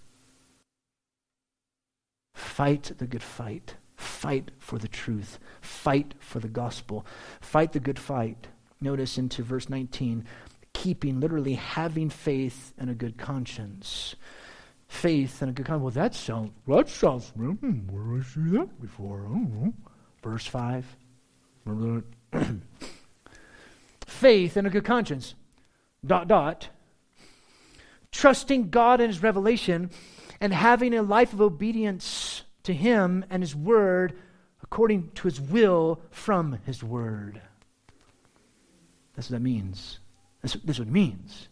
Fight 2.34 2.92
the 2.98 3.06
good 3.06 3.22
fight. 3.22 3.76
Fight 3.76 3.82
Fight 4.26 4.50
for 4.58 4.78
the 4.78 4.88
truth. 4.88 5.38
Fight 5.60 6.14
for 6.18 6.38
the 6.38 6.48
gospel. 6.48 7.06
Fight 7.40 7.72
the 7.72 7.80
good 7.80 7.98
fight. 7.98 8.48
Notice 8.80 9.18
into 9.18 9.42
verse 9.42 9.68
19 9.68 10.24
keeping, 10.72 11.20
literally 11.20 11.54
having 11.54 12.10
faith 12.10 12.74
and 12.76 12.90
a 12.90 12.94
good 12.94 13.16
conscience. 13.16 14.14
Faith 14.88 15.40
and 15.40 15.50
a 15.50 15.54
good 15.54 15.64
conscience. 15.64 15.82
Well, 15.82 16.04
that 16.04 16.14
sounds, 16.14 16.52
that 16.66 16.88
sounds, 16.88 17.30
hmm, 17.30 17.86
where 17.88 18.18
did 18.18 18.24
I 18.24 18.28
see 18.28 18.56
that 18.58 18.80
before? 18.80 19.26
I 19.26 19.28
don't 19.30 19.54
know. 19.54 19.74
Verse 20.22 20.46
5. 20.46 20.96
Faith 24.06 24.56
and 24.56 24.66
a 24.66 24.70
good 24.70 24.84
conscience. 24.84 25.34
Dot, 26.04 26.28
dot. 26.28 26.68
Trusting 28.12 28.70
God 28.70 29.00
and 29.00 29.12
His 29.12 29.22
revelation 29.22 29.90
and 30.40 30.52
having 30.52 30.94
a 30.94 31.02
life 31.02 31.32
of 31.32 31.40
obedience 31.40 32.42
to 32.62 32.72
Him 32.72 33.24
and 33.30 33.42
His 33.42 33.54
Word 33.54 34.18
according 34.62 35.10
to 35.12 35.28
His 35.28 35.40
will 35.40 36.00
from 36.10 36.58
His 36.64 36.82
Word. 36.82 37.40
That's 39.14 39.30
what 39.30 39.36
that 39.36 39.42
means. 39.42 39.98
That's, 40.42 40.54
that's 40.64 40.78
what 40.78 40.88
it 40.88 40.92
means. 40.92 41.48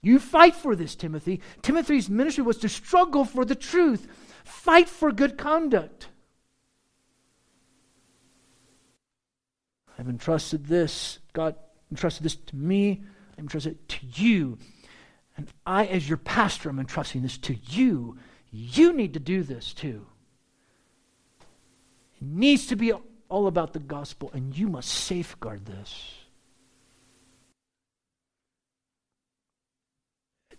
You 0.00 0.18
fight 0.18 0.54
for 0.54 0.76
this, 0.76 0.94
Timothy. 0.94 1.40
Timothy's 1.62 2.08
ministry 2.08 2.44
was 2.44 2.58
to 2.58 2.68
struggle 2.68 3.24
for 3.24 3.44
the 3.44 3.54
truth, 3.54 4.06
fight 4.44 4.88
for 4.88 5.10
good 5.12 5.36
conduct. 5.36 6.08
I've 9.98 10.08
entrusted 10.08 10.66
this, 10.66 11.18
God 11.32 11.56
entrusted 11.90 12.24
this 12.24 12.36
to 12.36 12.56
me, 12.56 13.02
I'm 13.36 13.44
entrusted 13.44 13.72
it 13.72 13.88
to 13.88 14.22
you. 14.22 14.58
And 15.36 15.48
I, 15.66 15.86
as 15.86 16.08
your 16.08 16.18
pastor, 16.18 16.68
am 16.68 16.78
entrusting 16.78 17.22
this 17.22 17.38
to 17.38 17.56
you. 17.68 18.16
You 18.50 18.92
need 18.92 19.14
to 19.14 19.20
do 19.20 19.42
this 19.42 19.72
too. 19.72 20.06
It 22.20 22.26
needs 22.26 22.66
to 22.66 22.76
be 22.76 22.92
all 23.28 23.46
about 23.46 23.72
the 23.72 23.78
gospel, 23.78 24.30
and 24.32 24.56
you 24.56 24.68
must 24.68 24.88
safeguard 24.88 25.66
this. 25.66 26.14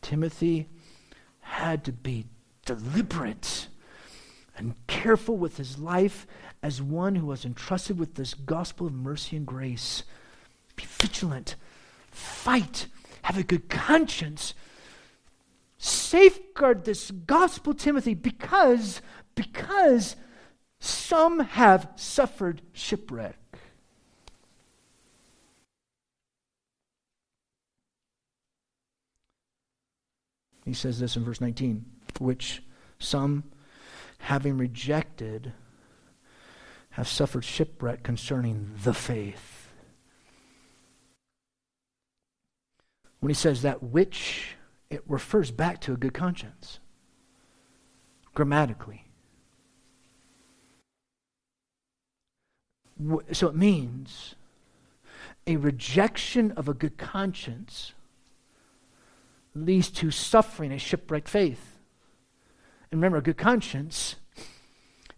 Timothy 0.01 0.69
had 1.41 1.83
to 1.85 1.91
be 1.91 2.25
deliberate 2.65 3.67
and 4.59 4.75
careful 4.87 5.37
with 5.37 5.57
his 5.57 5.79
life 5.79 6.27
as 6.61 6.81
one 6.81 7.15
who 7.15 7.25
was 7.25 7.45
entrusted 7.45 7.97
with 7.97 8.15
this 8.15 8.33
gospel 8.33 8.87
of 8.87 8.93
mercy 8.93 9.37
and 9.37 9.45
grace. 9.45 10.03
Be 10.75 10.83
vigilant, 10.85 11.55
fight, 12.11 12.87
have 13.23 13.37
a 13.37 13.43
good 13.43 13.69
conscience. 13.69 14.53
Safeguard 15.77 16.83
this 16.83 17.09
gospel, 17.09 17.73
Timothy, 17.73 18.13
because, 18.13 19.01
because 19.33 20.17
some 20.81 21.39
have 21.39 21.89
suffered 21.95 22.61
shipwreck. 22.73 23.37
He 30.65 30.73
says 30.73 30.99
this 30.99 31.15
in 31.15 31.23
verse 31.23 31.41
19, 31.41 31.85
which 32.19 32.61
some, 32.99 33.43
having 34.19 34.57
rejected, 34.57 35.53
have 36.91 37.07
suffered 37.07 37.43
shipwreck 37.43 38.03
concerning 38.03 38.71
the 38.83 38.93
faith. 38.93 39.69
When 43.19 43.29
he 43.29 43.33
says 43.33 43.63
that 43.63 43.83
which, 43.83 44.55
it 44.89 45.03
refers 45.07 45.51
back 45.51 45.81
to 45.81 45.93
a 45.93 45.97
good 45.97 46.13
conscience, 46.13 46.79
grammatically. 48.33 49.05
So 53.31 53.47
it 53.47 53.55
means 53.55 54.35
a 55.47 55.55
rejection 55.55 56.51
of 56.51 56.67
a 56.67 56.73
good 56.73 56.97
conscience 56.97 57.93
leads 59.55 59.89
to 59.89 60.11
suffering, 60.11 60.71
a 60.71 60.77
shipwrecked 60.77 61.29
faith. 61.29 61.78
And 62.91 62.99
remember, 62.99 63.17
a 63.17 63.21
good 63.21 63.37
conscience 63.37 64.15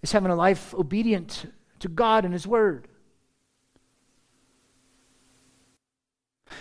is 0.01 0.11
having 0.11 0.31
a 0.31 0.35
life 0.35 0.73
obedient 0.73 1.51
to 1.79 1.87
God 1.87 2.25
and 2.25 2.33
His 2.33 2.47
Word. 2.47 2.87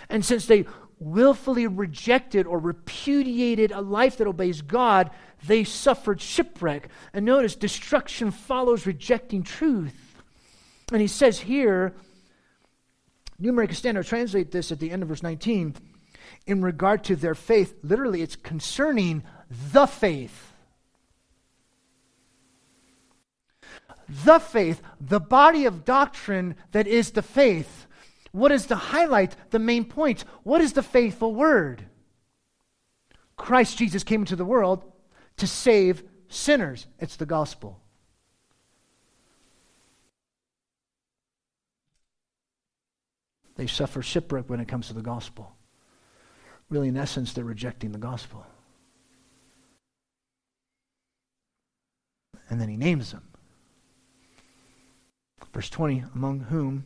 And 0.09 0.25
since 0.25 0.45
they 0.45 0.65
willfully 0.99 1.65
rejected 1.65 2.45
or 2.45 2.59
repudiated 2.59 3.71
a 3.71 3.81
life 3.81 4.17
that 4.17 4.27
obeys 4.27 4.61
God, 4.61 5.09
they 5.45 5.63
suffered 5.63 6.21
shipwreck. 6.21 6.89
And 7.13 7.25
notice, 7.25 7.55
destruction 7.55 8.31
follows 8.31 8.85
rejecting 8.85 9.43
truth. 9.43 10.23
And 10.91 11.01
he 11.01 11.07
says 11.07 11.39
here, 11.39 11.95
New 13.39 13.49
American 13.49 13.75
Standard 13.75 14.05
translate 14.05 14.51
this 14.51 14.71
at 14.71 14.79
the 14.79 14.91
end 14.91 15.01
of 15.01 15.09
verse 15.09 15.23
19 15.23 15.75
in 16.45 16.61
regard 16.61 17.03
to 17.05 17.15
their 17.15 17.33
faith. 17.35 17.73
Literally, 17.81 18.21
it's 18.21 18.35
concerning 18.35 19.23
the 19.49 19.87
faith. 19.87 20.50
The 24.23 24.39
faith, 24.39 24.81
the 24.99 25.19
body 25.19 25.65
of 25.65 25.85
doctrine 25.85 26.55
that 26.71 26.87
is 26.87 27.11
the 27.11 27.21
faith. 27.21 27.87
What 28.31 28.51
is 28.51 28.67
the 28.67 28.75
highlight, 28.75 29.35
the 29.51 29.59
main 29.59 29.85
point? 29.85 30.25
What 30.43 30.61
is 30.61 30.73
the 30.73 30.83
faithful 30.83 31.33
word? 31.33 31.83
Christ 33.37 33.77
Jesus 33.77 34.03
came 34.03 34.21
into 34.21 34.35
the 34.35 34.45
world 34.45 34.83
to 35.37 35.47
save 35.47 36.03
sinners. 36.29 36.87
It's 36.99 37.15
the 37.15 37.25
gospel. 37.25 37.79
They 43.55 43.67
suffer 43.67 44.01
shipwreck 44.01 44.49
when 44.49 44.59
it 44.59 44.67
comes 44.67 44.87
to 44.87 44.93
the 44.93 45.01
gospel 45.01 45.55
really, 46.71 46.87
in 46.87 46.97
essence, 46.97 47.33
they're 47.33 47.43
rejecting 47.43 47.91
the 47.91 47.99
gospel. 47.99 48.45
And 52.49 52.59
then 52.59 52.69
he 52.69 52.77
names 52.77 53.11
them. 53.11 53.23
Verse 55.53 55.69
20, 55.69 56.03
among 56.15 56.39
whom 56.41 56.85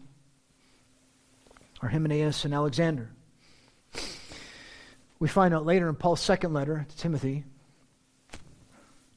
are 1.82 1.90
Hymenaeus 1.90 2.46
and 2.46 2.54
Alexander. 2.54 3.12
We 5.20 5.28
find 5.28 5.54
out 5.54 5.66
later 5.66 5.88
in 5.88 5.96
Paul's 5.96 6.22
second 6.22 6.54
letter 6.54 6.86
to 6.90 6.98
Timothy 6.98 7.46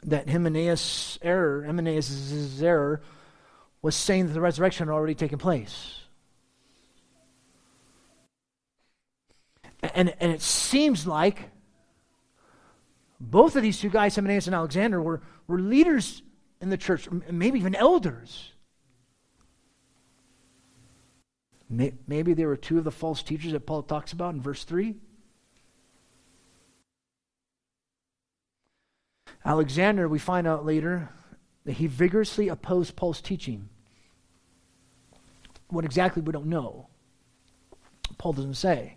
that 0.04 0.28
Hymenaeus' 0.28 1.18
error, 1.22 1.64
Hymenaeus' 1.64 2.60
error, 2.62 3.00
was 3.82 3.96
saying 3.96 4.26
that 4.26 4.32
the 4.32 4.40
resurrection 4.40 4.86
had 4.86 4.92
already 4.92 5.14
taken 5.14 5.38
place. 5.38 6.00
And, 9.82 10.14
and 10.20 10.32
it 10.32 10.42
seems 10.42 11.06
like 11.06 11.50
both 13.20 13.56
of 13.56 13.62
these 13.62 13.80
two 13.80 13.90
guys, 13.90 14.14
Hymenaeus 14.14 14.46
and 14.46 14.54
Alexander, 14.54 15.00
were, 15.00 15.22
were 15.46 15.58
leaders 15.58 16.22
in 16.60 16.70
the 16.70 16.76
church, 16.76 17.08
maybe 17.30 17.58
even 17.58 17.74
elders. 17.74 18.52
Maybe 21.70 22.32
they 22.32 22.46
were 22.46 22.56
two 22.56 22.78
of 22.78 22.84
the 22.84 22.90
false 22.90 23.22
teachers 23.22 23.52
that 23.52 23.66
Paul 23.66 23.82
talks 23.82 24.12
about 24.12 24.34
in 24.34 24.40
verse 24.40 24.64
3. 24.64 24.94
Alexander, 29.44 30.08
we 30.08 30.18
find 30.18 30.46
out 30.46 30.64
later 30.64 31.10
that 31.64 31.72
he 31.72 31.86
vigorously 31.86 32.48
opposed 32.48 32.96
Paul's 32.96 33.20
teaching. 33.20 33.68
What 35.68 35.84
exactly, 35.84 36.22
we 36.22 36.32
don't 36.32 36.46
know. 36.46 36.88
Paul 38.16 38.32
doesn't 38.32 38.54
say. 38.54 38.96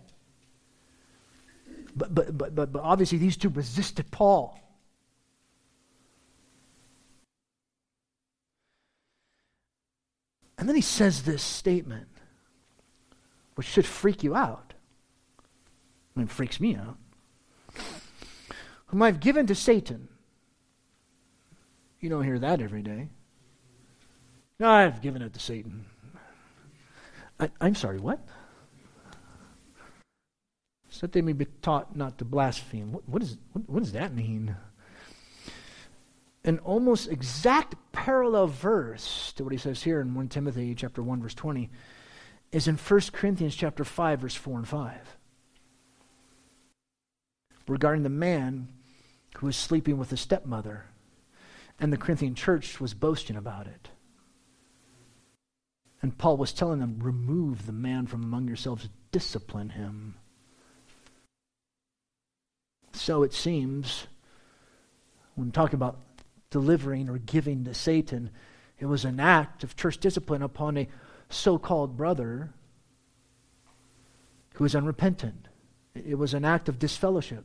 But, 1.94 2.14
but, 2.14 2.38
but, 2.38 2.54
but, 2.54 2.72
but 2.72 2.82
obviously, 2.82 3.18
these 3.18 3.36
two 3.36 3.50
resisted 3.50 4.10
Paul. 4.10 4.58
And 10.56 10.68
then 10.68 10.76
he 10.76 10.82
says 10.82 11.22
this 11.24 11.42
statement, 11.42 12.08
which 13.54 13.66
should 13.66 13.86
freak 13.86 14.22
you 14.22 14.34
out. 14.34 14.74
I 16.14 16.20
mean, 16.20 16.26
it 16.26 16.32
freaks 16.32 16.60
me 16.60 16.76
out. 16.76 16.96
Whom 18.86 19.02
I've 19.02 19.20
given 19.20 19.46
to 19.46 19.54
Satan. 19.54 20.08
You 22.00 22.10
don't 22.10 22.24
hear 22.24 22.38
that 22.38 22.60
every 22.60 22.82
day. 22.82 23.08
No, 24.58 24.70
I've 24.70 25.00
given 25.00 25.22
it 25.22 25.32
to 25.34 25.40
Satan. 25.40 25.86
I, 27.40 27.50
I'm 27.60 27.74
sorry, 27.74 27.98
what? 27.98 28.20
so 30.92 31.06
that 31.06 31.12
they 31.12 31.22
may 31.22 31.32
be 31.32 31.46
taught 31.62 31.96
not 31.96 32.18
to 32.18 32.24
blaspheme. 32.24 32.92
What, 32.92 33.08
what, 33.08 33.22
is, 33.22 33.38
what, 33.52 33.68
what 33.68 33.82
does 33.82 33.92
that 33.92 34.14
mean? 34.14 34.54
An 36.44 36.58
almost 36.58 37.08
exact 37.08 37.76
parallel 37.92 38.48
verse 38.48 39.32
to 39.36 39.44
what 39.44 39.52
he 39.52 39.58
says 39.58 39.82
here 39.82 40.02
in 40.02 40.14
1 40.14 40.28
Timothy 40.28 40.74
chapter 40.74 41.02
1 41.02 41.22
verse 41.22 41.34
20 41.34 41.70
is 42.52 42.68
in 42.68 42.76
1 42.76 43.00
Corinthians 43.12 43.56
chapter 43.56 43.84
5 43.84 44.20
verse 44.20 44.34
4 44.34 44.58
and 44.58 44.68
5 44.68 45.16
regarding 47.66 48.02
the 48.02 48.08
man 48.08 48.68
who 49.36 49.46
was 49.46 49.56
sleeping 49.56 49.98
with 49.98 50.10
his 50.10 50.20
stepmother. 50.20 50.84
And 51.80 51.92
the 51.92 51.96
Corinthian 51.96 52.34
church 52.34 52.80
was 52.80 52.94
boasting 52.94 53.36
about 53.36 53.66
it. 53.66 53.88
And 56.00 56.16
Paul 56.16 56.36
was 56.36 56.52
telling 56.52 56.80
them, 56.80 56.98
remove 57.00 57.66
the 57.66 57.72
man 57.72 58.06
from 58.06 58.22
among 58.22 58.46
yourselves, 58.46 58.88
discipline 59.10 59.70
him. 59.70 60.14
So 62.92 63.22
it 63.22 63.32
seems, 63.32 64.06
when 65.34 65.50
talking 65.50 65.76
about 65.76 65.98
delivering 66.50 67.08
or 67.08 67.18
giving 67.18 67.64
to 67.64 67.74
Satan, 67.74 68.30
it 68.78 68.86
was 68.86 69.04
an 69.04 69.18
act 69.18 69.64
of 69.64 69.76
church 69.76 69.98
discipline 69.98 70.42
upon 70.42 70.76
a 70.76 70.88
so 71.32 71.58
called 71.58 71.96
brother 71.96 72.52
who 74.54 74.64
is 74.64 74.74
unrepentant. 74.74 75.48
It 75.94 76.16
was 76.16 76.34
an 76.34 76.44
act 76.44 76.68
of 76.68 76.78
disfellowship. 76.78 77.44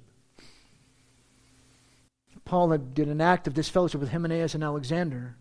Paul 2.46 2.72
had, 2.72 2.94
did 2.94 3.10
an 3.10 3.20
act 3.20 3.48
of 3.48 3.54
disfellowship 3.54 4.00
with 4.00 4.12
Hymenaeus 4.12 4.56
and 4.56 4.64
Alexander. 4.64 5.36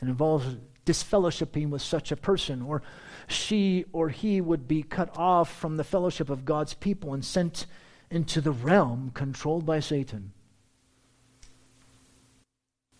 It 0.00 0.08
involves 0.08 0.56
disfellowshipping 0.84 1.70
with 1.70 1.80
such 1.80 2.12
a 2.12 2.16
person, 2.16 2.60
or 2.60 2.82
she 3.28 3.84
or 3.92 4.08
he 4.08 4.40
would 4.40 4.66
be 4.66 4.82
cut 4.82 5.16
off 5.16 5.54
from 5.54 5.76
the 5.76 5.84
fellowship 5.84 6.28
of 6.28 6.44
God's 6.44 6.74
people 6.74 7.14
and 7.14 7.24
sent 7.24 7.66
into 8.10 8.40
the 8.40 8.50
realm 8.50 9.10
controlled 9.14 9.64
by 9.64 9.80
Satan. 9.80 10.32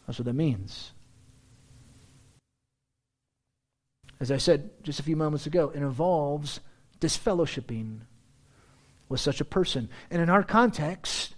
That's 0.06 0.18
what 0.18 0.26
that 0.26 0.32
means. 0.32 0.92
As 4.22 4.30
I 4.30 4.36
said 4.36 4.70
just 4.84 5.00
a 5.00 5.02
few 5.02 5.16
moments 5.16 5.48
ago, 5.48 5.70
it 5.74 5.78
involves 5.78 6.60
disfellowshipping 7.00 8.02
with 9.08 9.18
such 9.18 9.40
a 9.40 9.44
person. 9.44 9.88
And 10.12 10.22
in 10.22 10.30
our 10.30 10.44
context, 10.44 11.34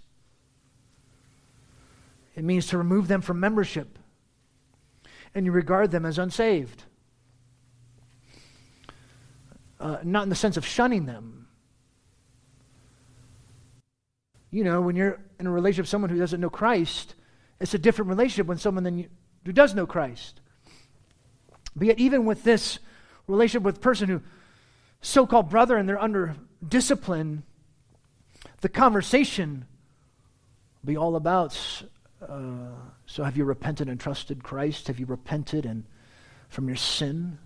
it 2.35 2.43
means 2.43 2.67
to 2.67 2.77
remove 2.77 3.07
them 3.07 3.21
from 3.21 3.39
membership 3.39 3.97
and 5.33 5.47
you 5.47 5.51
regard 5.51 5.89
them 5.89 6.05
as 6.05 6.19
unsaved. 6.19 6.83
Uh, 9.79 9.97
not 10.03 10.21
in 10.21 10.29
the 10.29 10.35
sense 10.35 10.55
of 10.55 10.63
shunning 10.63 11.07
them. 11.07 11.47
You 14.51 14.63
know, 14.63 14.79
when 14.81 14.95
you're 14.95 15.19
in 15.39 15.47
a 15.47 15.51
relationship 15.51 15.85
with 15.85 15.89
someone 15.89 16.11
who 16.11 16.19
doesn't 16.19 16.39
know 16.39 16.51
Christ, 16.51 17.15
it's 17.59 17.73
a 17.73 17.79
different 17.79 18.09
relationship 18.09 18.45
when 18.45 18.59
someone 18.59 18.99
you, 18.99 19.09
who 19.43 19.53
does 19.53 19.73
know 19.73 19.87
Christ. 19.87 20.39
But 21.75 21.87
yet, 21.87 21.99
even 21.99 22.25
with 22.25 22.43
this 22.43 22.79
relationship 23.27 23.63
with 23.63 23.81
person 23.81 24.07
who, 24.07 24.21
so 25.01 25.25
called 25.27 25.49
brother, 25.49 25.77
and 25.77 25.87
they're 25.87 26.01
under 26.01 26.35
discipline, 26.67 27.43
the 28.61 28.69
conversation 28.69 29.65
will 30.81 30.87
be 30.87 30.97
all 30.97 31.15
about 31.15 31.83
uh, 32.21 32.71
so, 33.05 33.23
have 33.23 33.37
you 33.37 33.43
repented 33.43 33.87
and 33.89 33.99
trusted 33.99 34.43
Christ? 34.43 34.87
Have 34.87 34.99
you 34.99 35.05
repented 35.05 35.65
and 35.65 35.83
from 36.49 36.67
your 36.67 36.77
sin? 36.77 37.37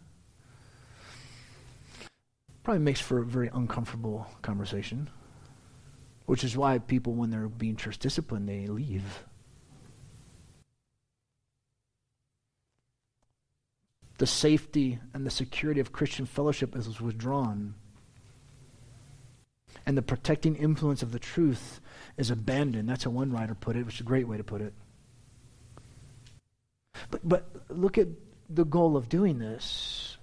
Probably 2.64 2.82
makes 2.82 3.02
for 3.02 3.20
a 3.20 3.26
very 3.26 3.50
uncomfortable 3.54 4.28
conversation, 4.42 5.10
which 6.28 6.44
is 6.44 6.56
why 6.56 6.78
people, 6.80 7.14
when 7.14 7.30
they're 7.30 7.48
being 7.50 7.76
church 7.76 7.98
disciplined, 7.98 8.48
they 8.48 8.68
leave. 8.68 9.24
The 14.20 14.28
safety 14.28 15.00
and 15.14 15.26
the 15.26 15.32
security 15.32 15.82
of 15.82 15.92
Christian 15.92 16.26
fellowship 16.26 16.76
is 16.76 17.02
withdrawn 17.02 17.74
and 19.86 19.98
the 19.98 20.02
protecting 20.02 20.56
influence 20.56 21.02
of 21.02 21.12
the 21.12 21.20
truth 21.20 21.82
is 22.18 22.30
abandoned. 22.30 22.90
That's 22.90 23.06
how 23.06 23.12
one 23.12 23.32
writer 23.32 23.56
put 23.56 23.76
it, 23.76 23.86
which 23.86 23.96
is 23.96 24.02
a 24.02 24.04
great 24.04 24.28
way 24.28 24.38
to 24.38 24.44
put 24.44 24.62
it. 24.62 24.74
But, 27.10 27.28
but 27.28 27.50
look 27.70 27.98
at 27.98 28.08
the 28.50 28.66
goal 28.66 28.98
of 28.98 29.10
doing 29.10 29.40
this. 29.40 30.18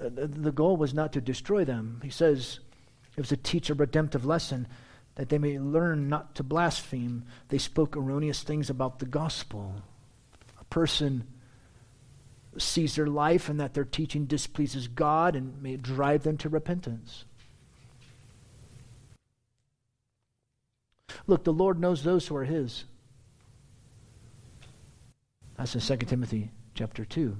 Uh, 0.00 0.08
the 0.12 0.52
goal 0.52 0.76
was 0.76 0.94
not 0.94 1.12
to 1.12 1.20
destroy 1.20 1.64
them. 1.64 2.00
He 2.02 2.10
says 2.10 2.60
it 3.16 3.20
was 3.20 3.28
to 3.28 3.36
teach 3.36 3.70
a 3.70 3.74
redemptive 3.74 4.24
lesson 4.24 4.66
that 5.14 5.28
they 5.28 5.38
may 5.38 5.58
learn 5.58 6.08
not 6.08 6.34
to 6.36 6.42
blaspheme. 6.42 7.24
They 7.48 7.58
spoke 7.58 7.96
erroneous 7.96 8.42
things 8.42 8.70
about 8.70 8.98
the 8.98 9.06
gospel. 9.06 9.82
A 10.60 10.64
person 10.64 11.26
sees 12.58 12.96
their 12.96 13.06
life 13.06 13.48
and 13.48 13.60
that 13.60 13.74
their 13.74 13.84
teaching 13.84 14.26
displeases 14.26 14.88
God 14.88 15.36
and 15.36 15.62
may 15.62 15.76
drive 15.76 16.22
them 16.22 16.36
to 16.38 16.48
repentance. 16.48 17.24
Look, 21.26 21.44
the 21.44 21.52
Lord 21.52 21.80
knows 21.80 22.02
those 22.02 22.26
who 22.26 22.36
are 22.36 22.44
his. 22.44 22.84
That's 25.56 25.74
in 25.74 25.98
2 25.98 26.06
Timothy 26.06 26.50
chapter 26.74 27.04
2. 27.04 27.36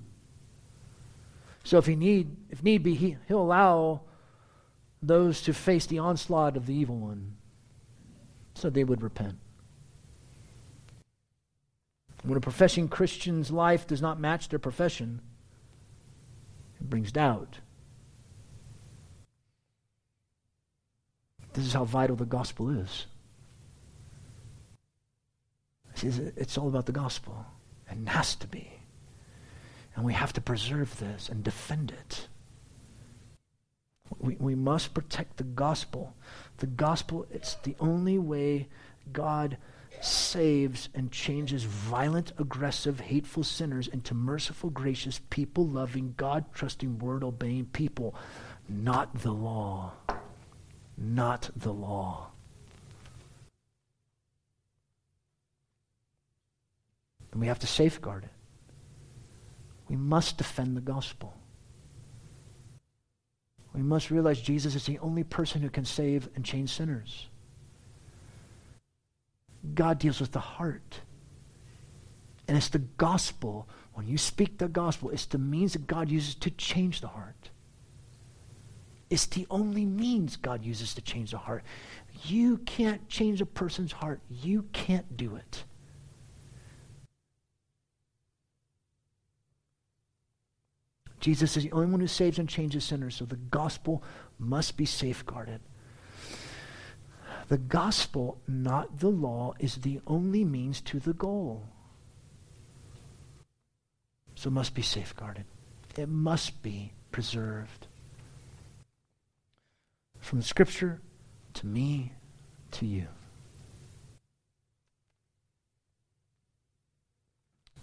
So 1.65 1.79
if 1.79 1.87
he 1.87 1.97
need 1.97 2.37
if 2.51 2.63
need 2.63 2.83
be, 2.83 2.95
he, 2.95 3.17
he'll 3.29 3.43
allow 3.43 4.03
those 5.03 5.43
to 5.43 5.53
face 5.53 5.87
the 5.87 5.99
onslaught 5.99 6.57
of 6.57 6.67
the 6.67 6.75
evil 6.75 6.97
one 6.97 7.37
so 8.55 8.71
they 8.71 8.85
would 8.85 9.03
repent. 9.03 9.37
When 12.27 12.37
a 12.37 12.41
professing 12.41 12.89
Christian's 12.89 13.53
life 13.53 13.87
does 13.87 14.03
not 14.03 14.19
match 14.19 14.49
their 14.49 14.59
profession, 14.59 15.21
it 16.81 16.91
brings 16.91 17.13
doubt. 17.13 17.61
This 21.53 21.65
is 21.65 21.73
how 21.73 21.85
vital 21.85 22.17
the 22.17 22.25
gospel 22.27 22.69
is. 22.69 23.07
It's 26.03 26.59
all 26.59 26.67
about 26.67 26.87
the 26.87 26.93
gospel. 26.93 27.47
It 27.89 28.09
has 28.09 28.35
to 28.35 28.49
be. 28.49 28.73
And 29.95 30.05
we 30.05 30.13
have 30.13 30.33
to 30.33 30.41
preserve 30.41 30.99
this 30.99 31.29
and 31.29 31.45
defend 31.45 31.93
it. 31.93 32.27
We, 34.19 34.35
we 34.41 34.57
must 34.57 34.95
protect 34.95 35.37
the 35.37 35.45
gospel. 35.45 36.13
The 36.57 36.67
gospel, 36.67 37.25
it's 37.31 37.55
the 37.55 37.77
only 37.79 38.19
way 38.19 38.67
God 39.13 39.59
saves 40.01 40.89
and 40.95 41.11
changes 41.11 41.65
violent, 41.65 42.33
aggressive, 42.39 43.01
hateful 43.01 43.45
sinners 43.45 43.89
into 43.89 44.15
merciful, 44.15 44.71
gracious, 44.71 45.21
people 45.31 45.67
loving, 45.67 46.15
God 46.17 46.45
trusting, 46.53 46.99
word 46.99 47.25
obeying 47.25 47.67
people. 47.67 48.15
Not 48.69 49.23
the 49.23 49.33
law. 49.33 49.93
Not 50.97 51.51
the 51.57 51.73
law. 51.73 52.31
And 57.33 57.41
we 57.41 57.49
have 57.49 57.59
to 57.61 57.67
safeguard 57.67 58.25
it. 58.25 58.31
We 59.89 59.97
must 59.97 60.39
defend 60.39 60.77
the 60.77 60.81
gospel. 60.81 61.35
We 63.75 63.83
must 63.83 64.11
realize 64.11 64.41
Jesus 64.41 64.75
is 64.75 64.87
the 64.87 64.99
only 65.01 65.23
person 65.23 65.61
who 65.61 65.69
can 65.69 65.85
save 65.85 66.31
and 66.35 66.45
change 66.45 66.71
sinners. 66.71 67.29
God 69.75 69.99
deals 69.99 70.21
with 70.21 70.33
the 70.33 70.41
heart. 70.41 71.01
And 72.49 72.57
it's 72.57 72.69
the 72.69 72.79
gospel. 72.79 73.69
When 73.95 74.07
you 74.07 74.19
speak 74.19 74.59
the 74.59 74.69
gospel, 74.69 75.11
it's 75.11 75.27
the 75.27 75.39
means 75.39 75.73
that 75.73 75.87
God 75.87 76.11
uses 76.11 76.35
to 76.37 76.51
change 76.51 77.01
the 77.01 77.09
heart. 77.09 77.51
It's 79.09 79.27
the 79.27 79.47
only 79.51 79.85
means 79.85 80.37
God 80.37 80.65
uses 80.65 80.95
to 80.95 81.03
change 81.03 81.31
the 81.31 81.39
heart. 81.39 81.65
You 82.25 82.59
can't 82.59 83.09
change 83.09 83.41
a 83.41 83.47
person's 83.47 83.93
heart. 83.93 84.21
You 84.29 84.65
can't 84.73 85.17
do 85.17 85.37
it. 85.37 85.65
Jesus 91.21 91.57
is 91.57 91.65
the 91.65 91.73
only 91.73 91.87
one 91.87 92.01
who 92.01 92.07
saves 92.07 92.39
and 92.39 92.49
changes 92.49 92.85
sinners, 92.85 93.17
so 93.17 93.25
the 93.25 93.37
gospel 93.37 94.03
must 94.39 94.77
be 94.77 94.87
safeguarded. 94.87 95.61
The 97.49 97.59
gospel, 97.59 98.41
not 98.49 98.99
the 98.99 99.09
law, 99.09 99.55
is 99.61 99.77
the 99.77 100.01
only 100.07 100.45
means 100.45 100.81
to 100.83 100.99
the 100.99 101.13
goal. 101.13 101.69
So 104.35 104.49
it 104.49 104.53
must 104.53 104.75
be 104.75 104.83
safeguarded. 104.83 105.45
It 105.97 106.09
must 106.09 106.63
be 106.63 106.93
preserved. 107.13 107.87
From 110.21 110.43
Scripture 110.43 111.01
to 111.55 111.67
me 111.67 112.13
to 112.73 112.85
you. 112.85 113.07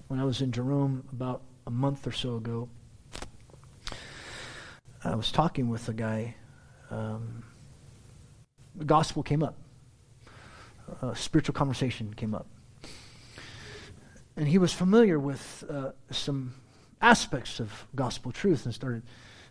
When 0.08 0.20
I 0.20 0.26
was 0.26 0.42
in 0.42 0.52
Jerome 0.52 1.08
about 1.12 1.42
a 1.66 1.72
month 1.72 2.06
or 2.06 2.12
so 2.12 2.36
ago, 2.36 2.70
I 5.04 5.16
was 5.16 5.32
talking 5.32 5.70
with 5.70 5.88
a 5.90 5.94
guy. 5.94 6.36
Um, 6.92 7.43
the 8.76 8.86
gospel 8.86 9.24
came 9.24 9.44
up. 9.44 9.56
Spiritual 11.16 11.54
conversation 11.54 12.14
came 12.14 12.34
up. 12.34 12.48
And 14.36 14.48
he 14.48 14.58
was 14.58 14.74
familiar 14.74 15.20
with 15.20 15.64
uh, 15.70 15.92
some 16.12 16.56
aspects 17.02 17.60
of 17.60 17.88
gospel 17.96 18.32
truth 18.32 18.66
and 18.66 18.74
started 18.74 19.04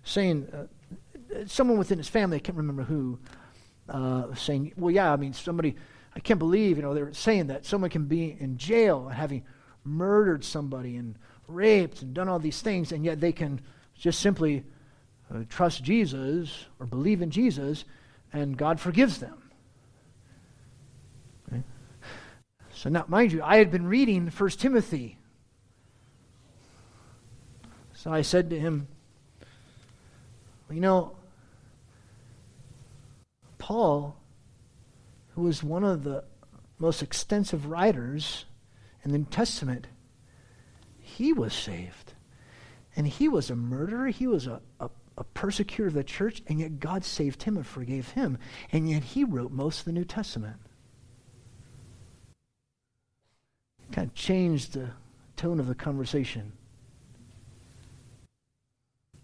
saying, 0.05 0.49
uh, 0.53 1.45
someone 1.47 1.79
within 1.79 1.99
his 1.99 2.09
family, 2.09 2.37
I 2.37 2.41
can't 2.41 2.59
remember 2.59 2.83
who, 2.83 3.19
uh, 3.89 4.35
saying, 4.35 4.73
well, 4.77 4.91
yeah, 4.91 5.13
I 5.13 5.17
mean, 5.17 5.33
somebody 5.33 5.77
I 6.15 6.21
can't 6.21 6.39
believe, 6.39 6.77
you 6.77 6.83
know, 6.83 6.95
they're 6.95 7.13
saying 7.15 7.47
that 7.47 7.65
someone 7.65 7.91
can 7.91 8.05
be 8.05 8.37
in 8.39 8.59
jail 8.59 9.07
and 9.07 9.15
having 9.15 9.45
murdered 9.85 10.45
somebody 10.45 10.97
and 10.97 11.17
raped 11.49 12.03
and 12.03 12.15
done 12.15 12.29
all 12.29 12.39
these 12.39 12.61
things, 12.61 12.93
and 12.93 13.05
yet 13.05 13.21
they 13.21 13.33
can 13.33 13.61
just 13.95 14.21
simply 14.21 14.65
uh, 15.33 15.41
trust 15.49 15.83
Jesus 15.83 16.67
or 16.79 16.87
believe 16.87 17.23
in 17.23 17.31
Jesus, 17.31 17.85
and 18.33 18.57
God 18.57 18.81
forgives 18.81 19.19
them. 19.19 19.51
Okay? 21.49 21.63
So 22.73 22.89
now, 22.89 23.05
mind 23.09 23.33
you, 23.33 23.43
I 23.43 23.57
had 23.57 23.71
been 23.71 23.87
reading 23.87 24.29
1 24.29 24.51
Timothy. 24.51 25.19
So 27.95 28.13
I 28.13 28.23
said 28.23 28.51
to 28.51 28.59
him, 28.59 28.89
you 30.71 30.81
know, 30.81 31.17
Paul, 33.59 34.17
who 35.35 35.43
was 35.43 35.63
one 35.63 35.85
of 35.85 36.03
the 36.03 36.25
most 36.79 37.03
extensive 37.03 37.67
writers 37.67 38.45
in 39.05 39.13
the 39.13 39.19
New 39.19 39.27
Testament, 39.27 39.87
he 40.99 41.33
was 41.33 41.53
saved. 41.53 42.15
And 42.97 43.07
he 43.07 43.29
was 43.29 43.51
a 43.51 43.57
murderer, 43.57 44.09
he 44.09 44.27
was 44.27 44.47
a, 44.47 44.61
a, 45.17 45.25
persecutor 45.25 45.87
of 45.87 45.95
the 45.95 46.05
church, 46.05 46.43
and 46.47 46.61
yet 46.61 46.81
God 46.81 47.05
saved 47.05 47.43
him 47.43 47.57
and 47.57 47.67
forgave 47.67 48.11
him. 48.11 48.39
And 48.71 48.89
yet 48.89 49.03
he 49.03 49.25
wrote 49.25 49.53
most 49.53 49.81
of 49.81 49.85
the 49.87 49.93
New 49.93 50.05
Testament. 50.05 50.57
Kind 53.93 54.09
of 54.09 54.15
changed 54.15 54.75
the 54.75 54.91
tone 55.37 55.61
of 55.61 55.67
the 55.67 55.75
conversation. 55.75 56.53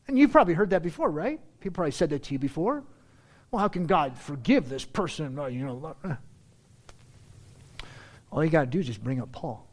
And 0.07 0.19
you've 0.19 0.33
probably 0.33 0.55
heard 0.55 0.71
that 0.71 0.83
before, 0.83 1.11
right? 1.11 1.41
People 1.61 1.75
probably 1.75 1.93
said 1.93 2.11
that 2.11 2.25
to 2.25 2.33
you 2.33 2.39
before. 2.39 2.83
Well, 3.51 3.61
how 3.61 3.69
can 3.69 3.87
God 3.87 4.17
forgive 4.19 4.69
this 4.69 4.85
person? 4.85 5.39
You 5.51 5.65
know, 5.65 5.97
eh. 6.05 6.15
all 8.31 8.45
you 8.45 8.51
got 8.51 8.61
to 8.61 8.67
do 8.67 8.81
is 8.81 8.87
just 8.87 9.03
bring 9.03 9.21
up 9.21 9.33
Paul. 9.33 9.67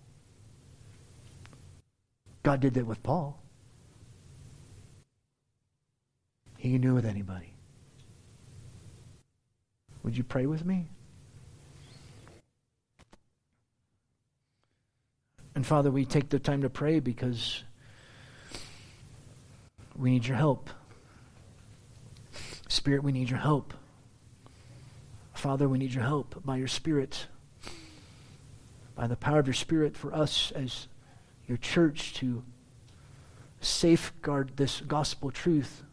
God 2.44 2.60
did 2.60 2.74
that 2.76 2.86
with 2.86 3.02
Paul. 3.02 3.42
He 6.66 6.72
can 6.72 6.82
do 6.82 6.90
it 6.90 6.94
with 6.94 7.06
anybody. 7.06 7.54
Would 10.02 10.18
you 10.18 10.24
pray 10.24 10.48
with 10.48 10.66
me? 10.66 10.90
And 15.54 15.64
Father, 15.64 15.92
we 15.92 16.06
take 16.06 16.30
the 16.30 16.40
time 16.40 16.64
to 16.64 16.70
pray 16.72 17.00
because 17.00 17.64
we 19.96 20.10
need 20.10 20.26
your 20.26 20.38
help. 20.38 20.72
Spirit, 22.68 23.04
we 23.04 23.12
need 23.12 23.30
your 23.30 23.38
help. 23.38 23.76
Father, 25.36 25.70
we 25.70 25.78
need 25.78 25.94
your 25.94 26.04
help 26.04 26.44
by 26.44 26.58
your 26.58 26.68
Spirit, 26.68 27.28
by 28.96 29.06
the 29.06 29.16
power 29.16 29.38
of 29.38 29.46
your 29.46 29.54
Spirit 29.54 29.96
for 29.96 30.12
us 30.12 30.52
as 30.56 30.88
your 31.48 31.60
church 31.60 32.16
to 32.16 32.42
safeguard 33.62 34.58
this 34.58 34.82
gospel 34.82 35.30
truth, 35.30 35.84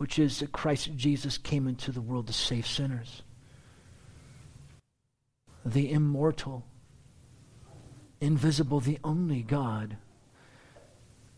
which 0.00 0.18
is 0.18 0.38
that 0.38 0.50
Christ 0.50 0.96
Jesus 0.96 1.36
came 1.36 1.68
into 1.68 1.92
the 1.92 2.00
world 2.00 2.26
to 2.28 2.32
save 2.32 2.66
sinners. 2.66 3.20
The 5.62 5.92
immortal, 5.92 6.64
invisible, 8.18 8.80
the 8.80 8.98
only 9.04 9.42
God 9.42 9.98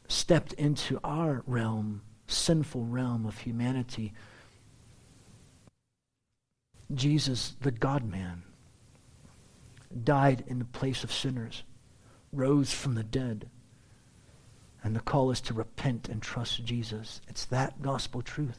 stepped 0.06 0.52
into 0.52 1.00
our 1.02 1.42
realm, 1.44 2.02
sinful 2.28 2.84
realm 2.84 3.26
of 3.26 3.38
humanity. 3.38 4.12
Jesus, 6.94 7.56
the 7.62 7.72
God 7.72 8.04
man, 8.04 8.44
died 10.04 10.44
in 10.46 10.60
the 10.60 10.64
place 10.64 11.02
of 11.02 11.10
sinners 11.10 11.64
rose 12.32 12.72
from 12.72 12.94
the 12.94 13.02
dead. 13.02 13.50
And 14.84 14.96
the 14.96 15.00
call 15.00 15.30
is 15.30 15.40
to 15.42 15.54
repent 15.54 16.08
and 16.08 16.20
trust 16.20 16.64
Jesus. 16.64 17.20
It's 17.28 17.44
that 17.46 17.82
gospel 17.82 18.22
truth. 18.22 18.58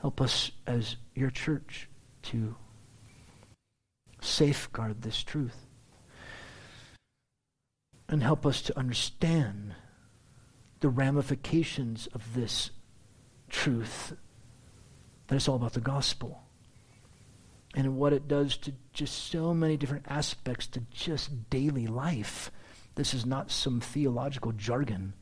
Help 0.00 0.20
us 0.20 0.52
as 0.66 0.96
your 1.14 1.30
church 1.30 1.88
to 2.22 2.54
safeguard 4.20 5.02
this 5.02 5.22
truth. 5.22 5.66
And 8.08 8.22
help 8.22 8.46
us 8.46 8.62
to 8.62 8.78
understand 8.78 9.74
the 10.80 10.88
ramifications 10.90 12.06
of 12.08 12.34
this 12.34 12.70
truth. 13.48 14.12
That 15.26 15.36
it's 15.36 15.48
all 15.48 15.56
about 15.56 15.72
the 15.72 15.80
gospel 15.80 16.42
and 17.74 17.96
what 17.96 18.12
it 18.12 18.28
does 18.28 18.56
to 18.58 18.72
just 18.92 19.30
so 19.30 19.52
many 19.52 19.76
different 19.76 20.04
aspects 20.08 20.66
to 20.68 20.80
just 20.92 21.50
daily 21.50 21.86
life. 21.86 22.50
This 22.94 23.14
is 23.14 23.26
not 23.26 23.50
some 23.50 23.80
theological 23.80 24.52
jargon. 24.52 25.14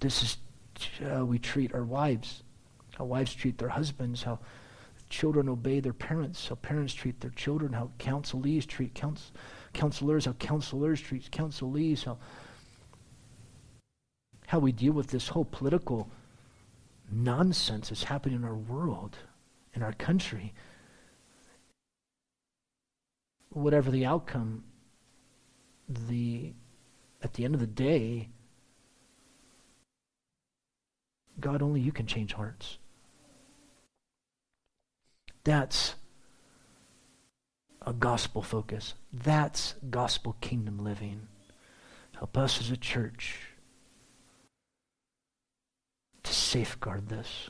This 0.00 0.22
is 0.22 0.36
how 0.98 1.22
uh, 1.22 1.24
we 1.24 1.38
treat 1.38 1.74
our 1.74 1.84
wives, 1.84 2.42
how 2.96 3.04
wives 3.04 3.34
treat 3.34 3.58
their 3.58 3.68
husbands, 3.68 4.22
how 4.22 4.38
children 5.10 5.48
obey 5.48 5.80
their 5.80 5.92
parents, 5.92 6.48
how 6.48 6.54
parents 6.54 6.94
treat 6.94 7.20
their 7.20 7.30
children, 7.30 7.72
how 7.72 7.90
counselees 7.98 8.66
treat 8.66 8.94
counsel, 8.94 9.34
counselors, 9.72 10.24
how 10.24 10.32
counselors 10.32 11.00
treat 11.00 11.30
counselees, 11.30 12.04
how, 12.04 12.16
how 14.46 14.58
we 14.58 14.72
deal 14.72 14.92
with 14.92 15.08
this 15.08 15.28
whole 15.28 15.44
political 15.44 16.10
nonsense 17.12 17.88
that's 17.88 18.04
happening 18.04 18.36
in 18.36 18.44
our 18.44 18.56
world, 18.56 19.16
in 19.74 19.82
our 19.82 19.92
country. 19.92 20.54
Whatever 23.50 23.90
the 23.90 24.06
outcome, 24.06 24.64
the 25.88 26.54
at 27.22 27.34
the 27.34 27.44
end 27.44 27.54
of 27.54 27.60
the 27.60 27.66
day, 27.66 28.30
God 31.38 31.62
only 31.62 31.80
you 31.80 31.92
can 31.92 32.06
change 32.06 32.32
hearts. 32.32 32.78
That's 35.44 35.94
a 37.82 37.92
gospel 37.92 38.42
focus. 38.42 38.94
That's 39.12 39.74
gospel 39.88 40.36
kingdom 40.40 40.84
living. 40.84 41.28
Help 42.16 42.36
us 42.36 42.60
as 42.60 42.70
a 42.70 42.76
church 42.76 43.38
to 46.22 46.32
safeguard 46.32 47.08
this. 47.08 47.48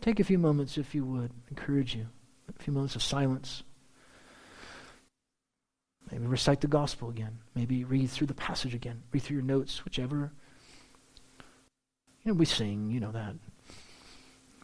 Take 0.00 0.20
a 0.20 0.24
few 0.24 0.38
moments, 0.38 0.76
if 0.76 0.94
you 0.94 1.04
would, 1.04 1.30
encourage 1.50 1.94
you. 1.94 2.08
A 2.48 2.62
few 2.62 2.72
moments 2.72 2.94
of 2.96 3.02
silence. 3.02 3.62
Maybe 6.10 6.26
recite 6.26 6.60
the 6.60 6.68
gospel 6.68 7.08
again. 7.08 7.38
Maybe 7.54 7.84
read 7.84 8.10
through 8.10 8.28
the 8.28 8.34
passage 8.34 8.74
again. 8.74 9.02
Read 9.12 9.22
through 9.22 9.36
your 9.36 9.44
notes, 9.44 9.84
whichever. 9.84 10.32
You 12.24 12.32
know, 12.32 12.34
we 12.34 12.44
sing, 12.44 12.90
you 12.90 13.00
know 13.00 13.12
that. 13.12 13.34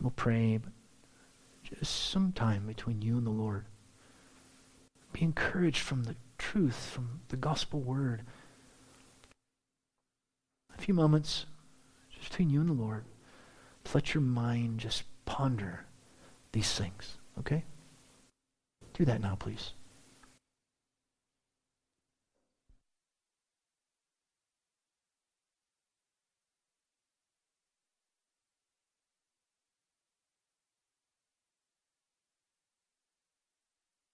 We'll 0.00 0.10
pray, 0.10 0.58
but 0.58 0.72
just 1.64 2.10
some 2.10 2.32
time 2.32 2.66
between 2.66 3.02
you 3.02 3.16
and 3.16 3.26
the 3.26 3.30
Lord. 3.30 3.66
Be 5.12 5.22
encouraged 5.22 5.80
from 5.80 6.04
the 6.04 6.16
truth, 6.38 6.90
from 6.92 7.20
the 7.28 7.36
gospel 7.36 7.80
word 7.80 8.22
a 10.76 10.80
few 10.80 10.94
moments 10.94 11.46
just 12.10 12.30
between 12.30 12.50
you 12.50 12.60
and 12.60 12.68
the 12.68 12.74
Lord. 12.74 13.04
Let 13.94 14.14
your 14.14 14.22
mind 14.22 14.80
just 14.80 15.04
ponder 15.24 15.84
these 16.52 16.72
things, 16.72 17.18
okay? 17.38 17.64
Do 18.94 19.04
that 19.06 19.20
now, 19.20 19.36
please. 19.36 19.72